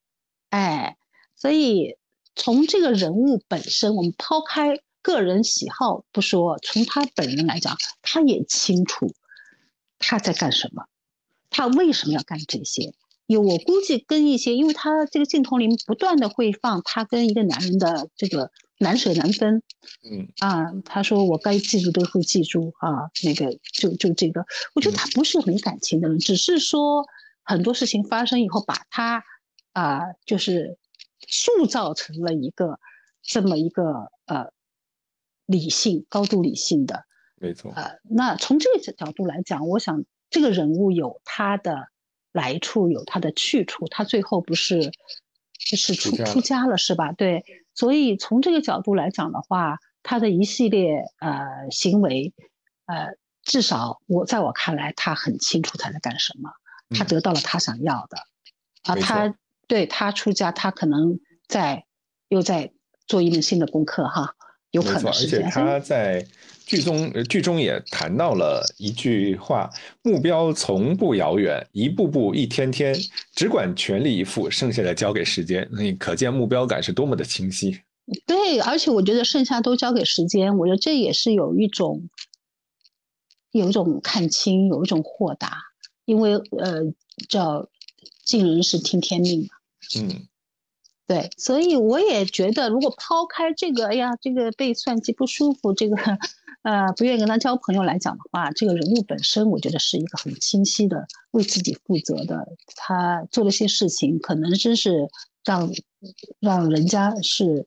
[0.49, 0.97] 哎，
[1.35, 1.97] 所以
[2.35, 9.13] 从这个人物本身，我们抛开个人喜好不说，从他本人来讲，他也清楚
[9.97, 10.85] 他在干什么，
[11.49, 12.93] 他为什么要干这些。
[13.29, 19.61] 有我估计跟一些，因为他这个镜头里不断的会放他跟一个男人的这个难舍难分。
[20.03, 27.05] 嗯啊，他说我该记住都会记住啊，那个就就这个，我觉得他不是没感情的人，只是说。
[27.41, 29.23] 很多事情发生以后，把他
[29.73, 30.77] 啊，就是
[31.27, 32.79] 塑造成了一个
[33.23, 34.51] 这么一个呃
[35.47, 37.05] 理性、高度理性的。
[37.37, 37.71] 没错。
[37.75, 41.87] 呃，那从这个角度来讲，我想这个人物有他的
[42.31, 43.87] 来处，有他的去处。
[43.87, 44.91] 他最后不是
[45.69, 47.11] 就是出出家了，是吧？
[47.11, 47.45] 对。
[47.73, 52.33] 所以从这个角度来讲的话，他的一系列呃行为，
[52.85, 53.17] 呃。
[53.41, 56.51] 至少我在我看来，他很清楚他在干什么，
[56.89, 58.17] 他得到了他想要的，
[58.83, 59.33] 啊，他
[59.65, 61.85] 对他出家，他可能在
[62.27, 62.73] 又在
[63.07, 64.35] 做一门新的功课哈，
[64.71, 65.05] 有可能。
[65.07, 66.25] 而且他在
[66.65, 69.69] 剧中剧中也谈到了一句话：
[70.03, 72.95] 目标从不遥远，一步步一天天，
[73.33, 75.67] 只管全力以赴，剩下的交给时间。
[75.71, 77.79] 那可见目标感是多么的清晰。
[78.25, 82.09] 对，而且我觉得剩下都交给时间，我觉得这也是有一种，
[83.51, 85.57] 有一种看清，有一种豁达，
[86.05, 86.81] 因为呃，
[87.27, 87.69] 叫
[88.23, 89.47] 尽人事听天命嘛。
[89.99, 90.27] 嗯，
[91.09, 95.95] 对，所以我也觉得，如果抛开这个，哎呀，这个被算计不舒服，这个
[96.61, 105.09] 呃不愿意跟他交朋友来讲的话，这个人物本身，我觉得是一个很清晰的，为自己负责的，他做了些事情，可能真是
[105.43, 105.71] 让
[106.39, 107.65] 让人家是。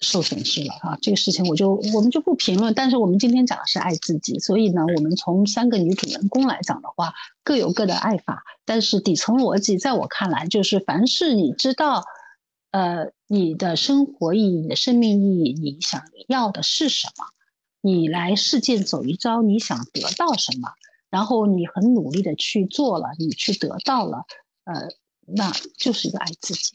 [0.00, 0.96] 受损失了啊！
[1.02, 2.72] 这个事情我就我们就不评论。
[2.72, 7.12] 但是我们今天讲的是爱自己，所以呢，我们从三个女主人公来讲的话，
[7.44, 8.42] 各有各的爱法。
[8.64, 12.04] 但是底层逻辑，在我看来，就是凡是你知道，
[12.70, 17.24] 呃，你的生活意义、你的生命意义，你想要的是什么，
[17.80, 20.70] 你来世间走一遭，你想得到什么，
[21.10, 24.24] 然后你很努力的去做了，你去得到了，
[24.64, 24.88] 呃，
[25.26, 26.72] 那就是一个爱自己。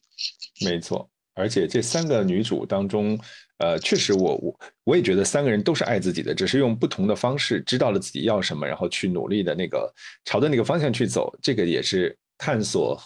[0.65, 1.09] 没错。
[1.33, 3.17] 而且这三个女主当中，
[3.57, 9.91] 呃，确实我我我也觉得三个人都是爱自己的，只是用不同的方式知道了自己要什么，然后去努力的那个
[10.25, 11.33] 朝着那个方向去走。
[11.41, 13.01] 这个也是探索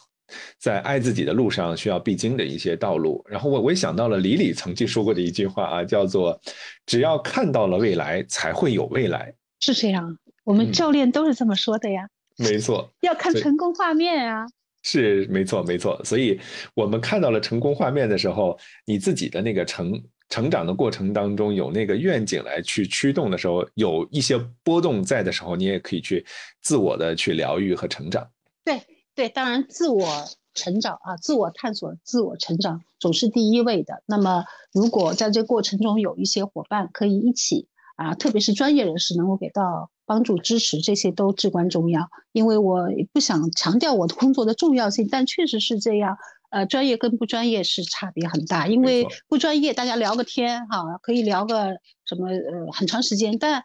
[0.60, 3.24] 在爱自己的路上需要必经的一些道路。
[3.28, 6.40] 然后我我也想到了李李曾经说过的一句话啊，叫做
[6.86, 9.34] “只要看到了未来，才会有未来”。
[9.62, 12.08] 是这样，我们教练都是这么说的呀。
[12.38, 14.46] 没错，要看成功画面啊。
[14.84, 16.00] 是没错，没错。
[16.04, 16.40] 所以，
[16.76, 20.00] 我们看到了成功画面的时候，你自己的那个成
[20.30, 26.24] 成长的过程当中，有那个愿景来去驱动的时候，有一些波动在的时候，你也可以去
[26.62, 28.30] 自我的去疗愈和成长。
[28.64, 28.80] 对
[29.16, 30.06] 对，当然自我
[30.54, 34.04] 成长啊，自我探索、自我成长总是第一位的。
[34.06, 39.90] 那么，如果在这过程中有一些伙伴可以一起啊，特别是专业人士能够给到。
[40.08, 46.16] 帮助支持这些都至关重要，因为我不想强调我的工作的重要性，但确实是这样。
[46.52, 53.64] 呃，专业跟不专业是差别很大，因为不专业大家聊个天哈，可以聊个什么呃很长时间，但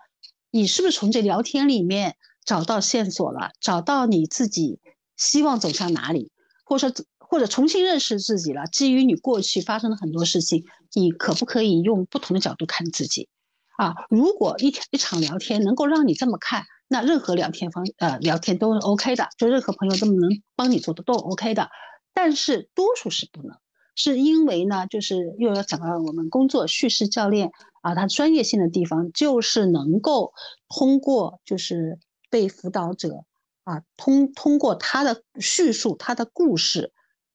[0.50, 4.80] 你是不是从这聊天里面找到线索了，找到你自己
[5.20, 6.32] 希望走向哪里，
[6.64, 8.66] 或者说或者重新认识自己了？
[8.66, 10.64] 基于你过去发生的很多事情，
[10.94, 13.28] 你可不可以用不同的角度看自己？
[13.76, 21.68] 啊，如果一一场聊天能够让你这么看，那任何聊天方呃聊天都是 OK 的，就任何朋友都能帮你做的都 OK 的。
[22.12, 23.56] 但是多数是不能，
[23.94, 27.52] 是因为呢，就是又要讲到我们工作叙事教练
[27.82, 30.32] 啊，他专业性的地方就是能够
[30.68, 31.98] 通过就是
[32.28, 33.24] 被辅导者
[33.64, 36.92] 啊通通过他的叙述他的故事，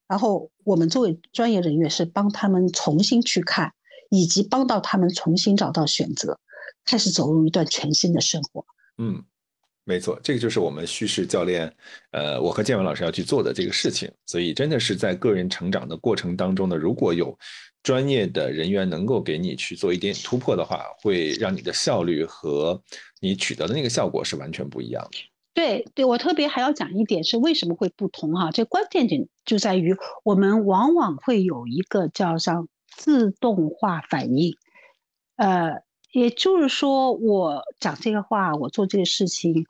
[0.08, 3.72] 然后我们作为专业人员是帮他们重新去看。
[4.08, 6.38] 以及帮到他们重新找到选择，
[6.84, 8.64] 开始走入一段全新的生活。
[8.98, 9.20] 嗯，
[9.82, 11.74] 没错，这个就是我们叙事教练，
[12.12, 14.08] 呃，我和建文老师要去做的这个事情。
[14.26, 17.36] 所以，真的是在个人成长的过程当中呢，如果有
[17.82, 22.80] 专业的人员能够给你去做一点突破的话，会让你的效率和
[23.20, 25.18] 你取得的那个效果是完全不一样的。
[25.56, 28.50] 对，对我特别还要讲一点是为什么会不同哈？
[28.52, 32.68] 这关键点就在于我们往往会有一个叫像。
[32.96, 34.56] 自动化反应，
[35.36, 35.82] 呃，
[36.12, 39.66] 也就是说，我讲这个话，我做这个事情，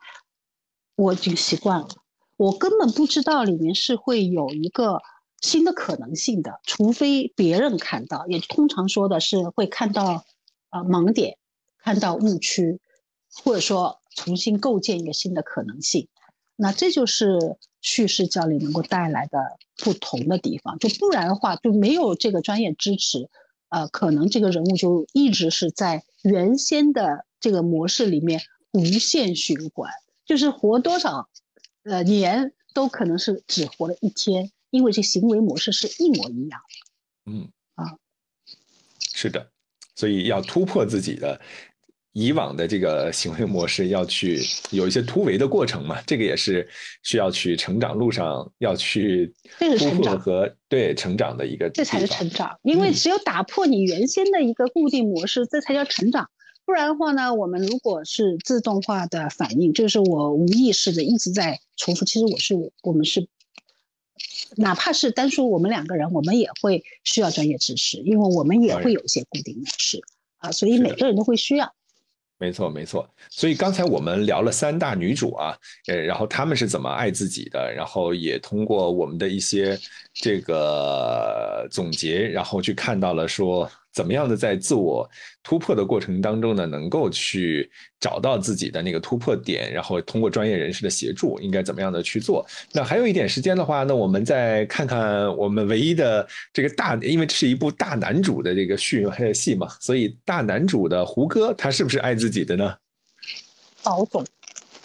[0.95, 1.89] 我已经习惯了，
[2.37, 5.01] 我根本不知道里面是会有一个
[5.41, 10.23] 新的可能性的，除非别人看到，也通常说的是会看到
[10.69, 11.37] 啊盲点，
[11.79, 12.79] 看到误区，
[13.43, 16.09] 或者说重新构建一个新的可能性。
[16.57, 19.37] 那这就是叙事教练能够带来的
[19.77, 23.29] 不同的地方，就不然的话就没有这个专业支持，
[23.69, 28.41] 呃，可能这个人物就一直是在原先的这个模式里面
[28.71, 29.91] 无限循环，
[30.25, 31.29] 就是活多少，
[31.83, 36.59] 呃年都可能是只活了一天，因为这行为模式是一模一样。
[37.27, 37.99] 嗯啊，
[39.13, 39.51] 是的，
[39.93, 41.39] 所以要突破自己的。
[42.13, 44.41] 以往的这个行为模式要去
[44.71, 46.67] 有一些突围的过程嘛，这个也是
[47.03, 49.31] 需要去成长路上要去
[49.77, 52.57] 突破和对成长的一个，这才是成长。
[52.63, 56.27] 因为只有打破你原先的一个固定模式，这才叫成长。
[56.65, 62.03] 不然的话呢，我们如果是自动化的反应，就是我无意识的一直在重复。
[62.03, 63.27] 其实我是我们是，
[64.55, 70.01] 哪怕是单说我们两个人，我们也会需要专业知识，因为我们也会有一些固定模式
[70.39, 71.73] 啊，所以每个人都会需要。
[72.39, 73.09] 没错，没错。
[73.29, 75.57] 所以刚才我们聊了三大女主啊，
[75.87, 79.77] 呃，然后她们是怎么爱自己的，然后也通过我们的一些
[80.13, 83.69] 这个总结，然后去看到了说。
[83.97, 85.09] 怎么样的在自我
[85.41, 87.67] 突破的过程当中呢，能够去
[87.99, 92.45] 找到自己的那个突破点，然后通过专业人士的协助，应该怎么样的去做？
[92.73, 102.75] 那还有一点时间的话，那我们再看看我们唯一的这个大，因为这是一部大男主的这个续戏嘛，所以大男主的胡歌他是不是爱自己的呢？
[103.81, 104.23] 保总，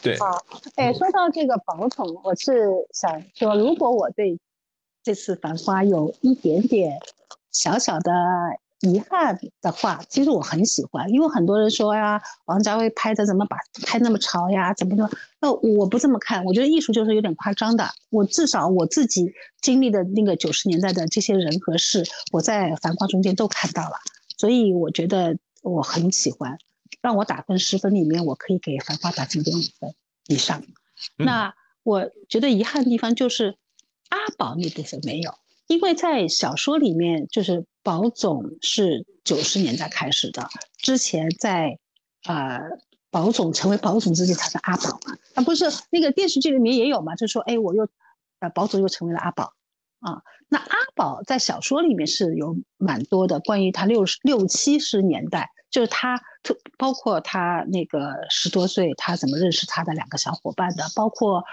[0.00, 0.42] 对，好，
[0.76, 4.38] 哎，说到这个保总，我是想说，如果我对
[5.02, 6.98] 这次《繁花》有一点点
[7.50, 8.10] 小小的。
[8.82, 13.56] 遗憾的话，其实我很喜欢，因为很多人说呀，王家卫拍的怎么把
[13.86, 15.08] 拍那么潮呀，怎么的？
[15.40, 17.88] 那我不这么看，我觉得艺术就是有点夸张的。
[18.10, 23.96] 我至少我自己经历的那个九十年代的这些人和事，我在《繁花》中间都看到了，
[24.36, 26.58] 所以我觉得我很喜欢。
[27.00, 29.94] 让我打分十分里面，我可以给《繁花》打九点五分
[30.26, 30.62] 以上。
[31.16, 31.54] 那
[31.84, 33.56] 我觉得遗憾的地方就是
[34.08, 35.34] 阿宝那部分没有。
[35.68, 40.46] 因为在小说里面，就是宝总是九十年代开始的，
[40.76, 41.78] 之前在，
[42.26, 42.60] 呃，
[43.10, 47.88] 宝总成为宝总之前，他是阿宝嘛，啊，不是那个电视剧里面也有嘛，就说，哎，我又，
[48.40, 49.54] 呃，宝总又成为了阿宝，
[50.00, 61.44] 啊，那阿宝在小说里面是有蛮多的关于他六十六七十年代，就是他特，包括他那个十多岁，他怎么认识他的两个小伙伴的，包括。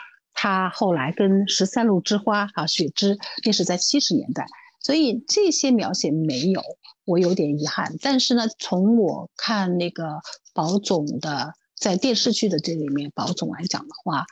[0.42, 4.46] 他后来跟十三路之花啊，雪芝，那是在七十年代，
[4.80, 6.64] 所以这些描写没有，
[7.04, 7.98] 我有点遗憾。
[8.02, 10.22] 但是呢，从我看那个
[10.54, 14.26] 宝总的在电视剧的这里面，宝总来讲的话，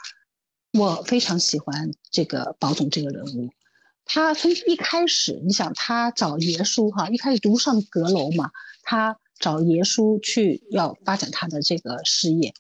[0.72, 3.50] 我非常喜欢这个宝总这个人物。
[4.06, 8.52] 他从一开始，你想他找爷叔哈，一开始独上阁楼嘛，
[8.82, 12.54] 他找爷叔去要发展他的这个事业，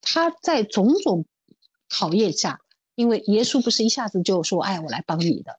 [0.00, 1.26] 他在种种
[1.88, 2.60] 考验下。
[2.94, 5.58] 因为耶稣不是一下子就说，哎，我来帮你的，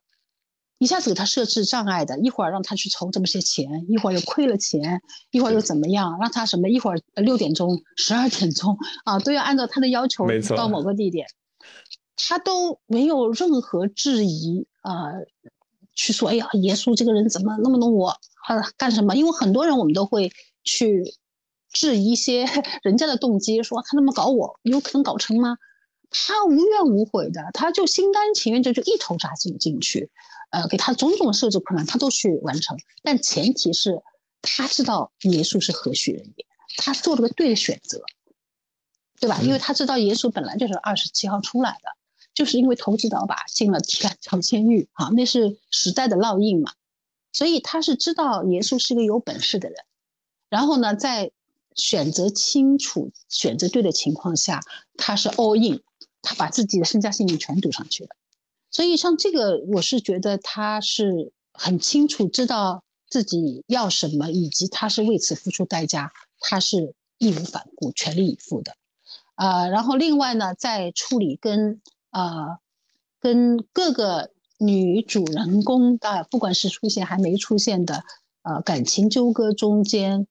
[0.78, 10.26] 一下子给他设置障碍的，一会儿让他去筹这么些钱，一会儿又亏了钱，一会儿又怎么样，让他什么，一会儿六点钟、十二点钟啊，都要按照他的要求
[10.56, 11.28] 到某个地点，
[12.16, 15.12] 他都没有任何质疑啊，
[15.96, 19.16] 去说，哎呀，耶稣这个人怎么那么弄我啊，干什么？
[19.16, 20.32] 因为很多人我们都会
[20.64, 21.04] 去
[21.72, 22.46] 质疑一些
[22.84, 25.58] 人家的动机，说他那么搞我，有可能搞成吗？
[26.14, 30.12] 他无怨无悔的，他就心甘情愿就就一头扎进进去，
[30.52, 32.78] 呃，给他种种设置困难，他都去完成。
[33.02, 34.00] 但前提是，
[34.44, 36.46] 他知道耶稣是何许人也，
[36.78, 38.00] 他做了个对的选择，
[39.20, 39.42] 对吧？
[39.42, 41.90] 因为他知道耶稣本来就是二十七号出来的，
[42.36, 46.72] 就是因为投机倒把进了提干桥监狱，啊，那是时代的烙印嘛。
[47.32, 49.78] 所以他是知道耶稣是一个有本事的人，
[50.50, 51.32] 然后呢，在
[51.74, 54.62] 选择清楚、选择对的情况下，
[54.96, 55.82] 他是 all in。
[56.24, 58.10] 他把自己的身家性命全赌上去了，
[58.72, 68.74] 所以像这个，我是觉得他是很清楚知道自己要什么，以及他是为此付出代价，他是义无反顾、全力以赴的。
[69.36, 72.60] 啊，然后另外呢，在处理跟啊
[73.20, 78.06] 跟各个女主人公的，不管是出现还没出现的，
[78.44, 80.26] 呃感情纠葛中间。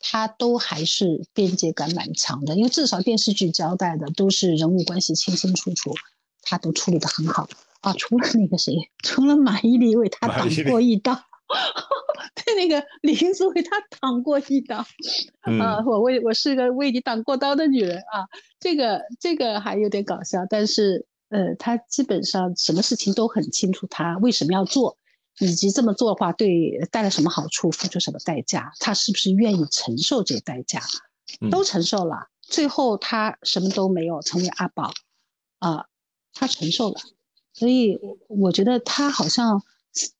[0.00, 5.94] 他都还是边界感蛮强的，因为至少电视剧交代的都是人物关系清清楚楚，
[6.42, 7.48] 他都处理的很好
[7.82, 7.92] 啊。
[7.92, 11.14] 除了那个谁，除了马伊琍为他挡过一刀，
[12.34, 15.84] 对那个李英素为他挡过一刀啊。
[15.84, 18.26] 我为我是个为你挡过刀的女人啊，
[18.58, 24.96] 这个这个还有点搞笑，但是呃，他基本上什么事情都很清楚，他为什么要做。
[25.38, 30.82] 以及这么做的话，对带来什么好处，付出什么代价，他是不是愿意承受这些代价？
[31.50, 34.92] 都承受了，最后他什么都没有，成为阿宝，
[35.60, 35.86] 啊，
[36.34, 37.00] 他承受了，
[37.52, 39.62] 所以我觉得他好像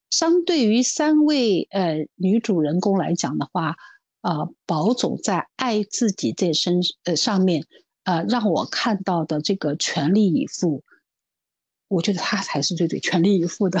[0.09, 3.75] 相对于三位呃女主人公来讲的话，
[4.21, 7.65] 啊，宝总在爱自己这身呃上面，
[8.03, 10.83] 呃，让我看到的这个全力以赴。
[11.91, 13.79] 我觉得他才是最最全力以赴的。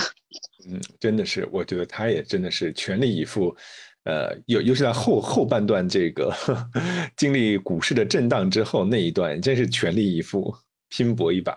[0.67, 3.55] 嗯，真的是，我觉得他也真的是全力以赴。
[4.03, 6.35] 呃，尤尤其在后后半段这个
[7.15, 10.55] 经历股市的震荡之后那一段，真是全力以赴，
[10.89, 11.55] 拼搏一把。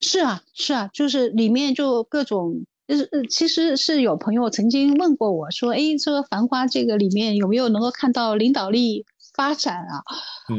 [0.00, 9.04] 是啊，是啊，就是里面就各种，就是其实是有朋友曾经问过我说，哎，这个《繁花》这个里面有没有能够看到领导力
[9.40, 10.04] 发展啊。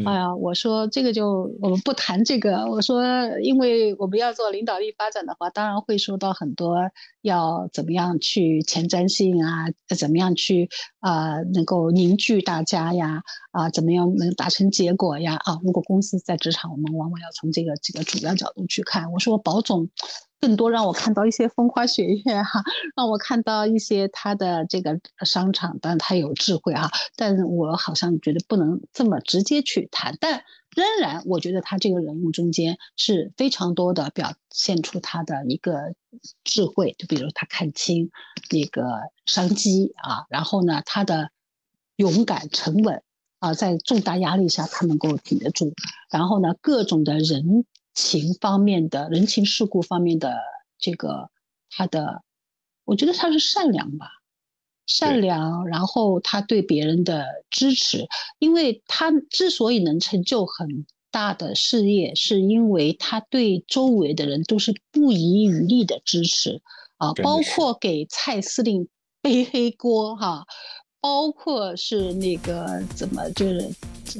[0.08, 2.66] 哎呀，我说这个就我们不谈这个。
[2.66, 3.04] 我说，
[3.44, 6.78] 因为我们要做领导力发展的话，当然会说到很多
[7.22, 10.68] 要怎么样去前瞻性啊，怎么样去
[11.00, 13.22] 啊能够凝聚大家呀，
[13.52, 15.36] 啊怎么样能达成结果呀？
[15.36, 19.12] 啊，如果公司在职场，我们往往要从这个这个主要角度去看。
[19.12, 19.90] 我说，保总。
[20.42, 22.64] 更多让我看到一些风花雪月哈，
[22.98, 30.44] 让我看到一些他的这个商场，但他有智慧哈，但我好像觉得不能这么直接去谈，但
[30.76, 35.94] 仍然我觉得他这个人物中间是非常多的表现出他的一个
[36.44, 38.10] 智慧，就比如他看清
[38.50, 38.84] 那个
[39.28, 41.30] 商机啊，然后呢他的
[41.98, 43.04] 勇敢沉稳
[43.38, 45.74] 啊，在重大压力下他能够挺得住，
[46.10, 47.64] 然后呢各种的人。
[47.94, 50.38] 情方面的人情世故方面的
[50.78, 51.30] 这个，
[51.70, 52.24] 他的，
[52.86, 54.08] 我觉得他是善良吧，
[54.86, 58.08] 善良，然后他对别人的支持，
[58.40, 66.62] 因为他之所以能成就很大的事业，是因为他对周围的人都是不遗余力的支持。
[66.98, 68.88] 啊，包括给蔡司令
[69.24, 70.46] 背黑锅哈。
[71.02, 73.70] 包括是那个怎么就是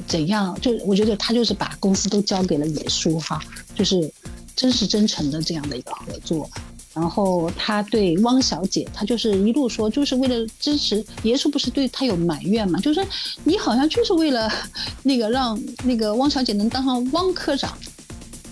[0.06, 3.40] 怎样，就我觉得他就是把公司都交给了野叔哈，
[3.74, 4.12] 就是
[4.56, 6.50] 真实真诚的这样的一个合作。
[6.92, 12.78] 然后他对汪小姐，他就是一路说就是为了支持野叔，不是对他有埋怨嘛？
[12.80, 13.02] 就是
[13.44, 14.52] 你好像就是为了
[15.04, 17.78] 那个让那个汪小姐能当上汪科长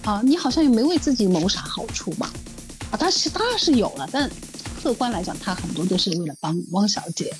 [0.04, 2.30] 啊，你好像也没为自己谋啥好处嘛？
[2.90, 4.30] 啊，他是当然是有了，但
[4.80, 7.34] 客观来讲，他很多都是为了帮汪小姐。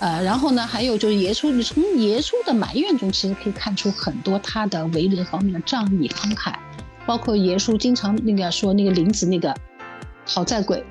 [0.00, 6.54] 呃，然后呢，还有就是耶稣，你从耶稣的埋怨中，其实可以看出很多他的为人方面的仗义慷慨，
[7.04, 9.52] 包括耶稣经常那个说那个林子那个
[10.24, 10.84] 讨债鬼，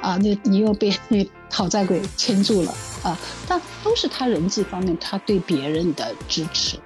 [0.00, 6.78] 啊，那你又被那讨债鬼牵住了啊，但都是他人际方面他对别人的支持，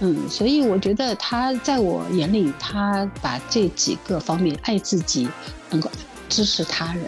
[0.00, 5.28] 嗯，所以我觉得他在我眼里，他把这几个方面爱自己，
[5.70, 5.88] 能够
[6.28, 7.06] 支持他人，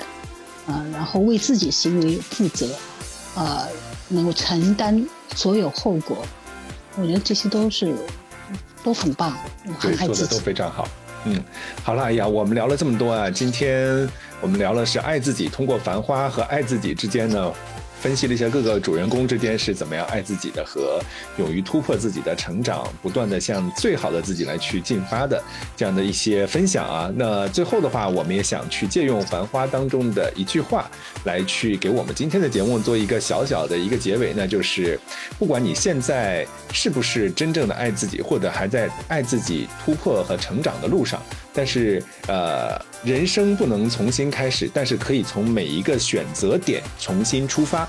[0.68, 2.68] 啊，然后为自己行为负责。
[3.34, 3.68] 呃，
[4.08, 6.18] 能够承担所有后果，
[6.96, 7.94] 我觉得这些都是
[8.82, 9.36] 都很棒，
[9.80, 10.88] 对，做的都非常好。
[11.24, 11.42] 嗯，
[11.82, 14.08] 好了，哎呀，我们聊了这么多啊，今天
[14.40, 17.52] 我们聊的是爱自己，通过繁花和爱自己之间呢。
[18.00, 21.00] 分析了一下各个主人公之间是怎么样爱自己的和
[21.36, 25.42] 勇于突破自己的成长，不断的向最好的自己来去进发的
[25.76, 27.10] 这样的一些分享啊。
[27.14, 30.90] 那最后的话，我们也想去借用《繁花》当中的一句话，
[31.24, 34.98] 来去给我们今天的节目做一个小小的一个结尾，那就是
[35.38, 41.20] 不管你现在是不是真正的爱自己，或者还在爱自己突破和成长的路上。
[41.58, 47.88] 但是，呃，人生不能重新开始，但是可以从每一个选择点重新出发。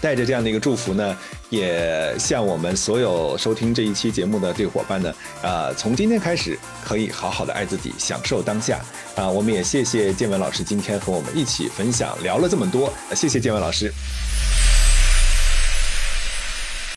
[0.00, 1.16] 带着这样的一个祝福呢，
[1.48, 8.80] 也向我们所有收听这一期节目的这个伙伴呢，呃，从今天开始可以好好的爱自己，享受当下。
[9.14, 13.92] 啊，我们也谢谢建文老师今天和我们一起分享，聊了这么多，谢谢建文老师。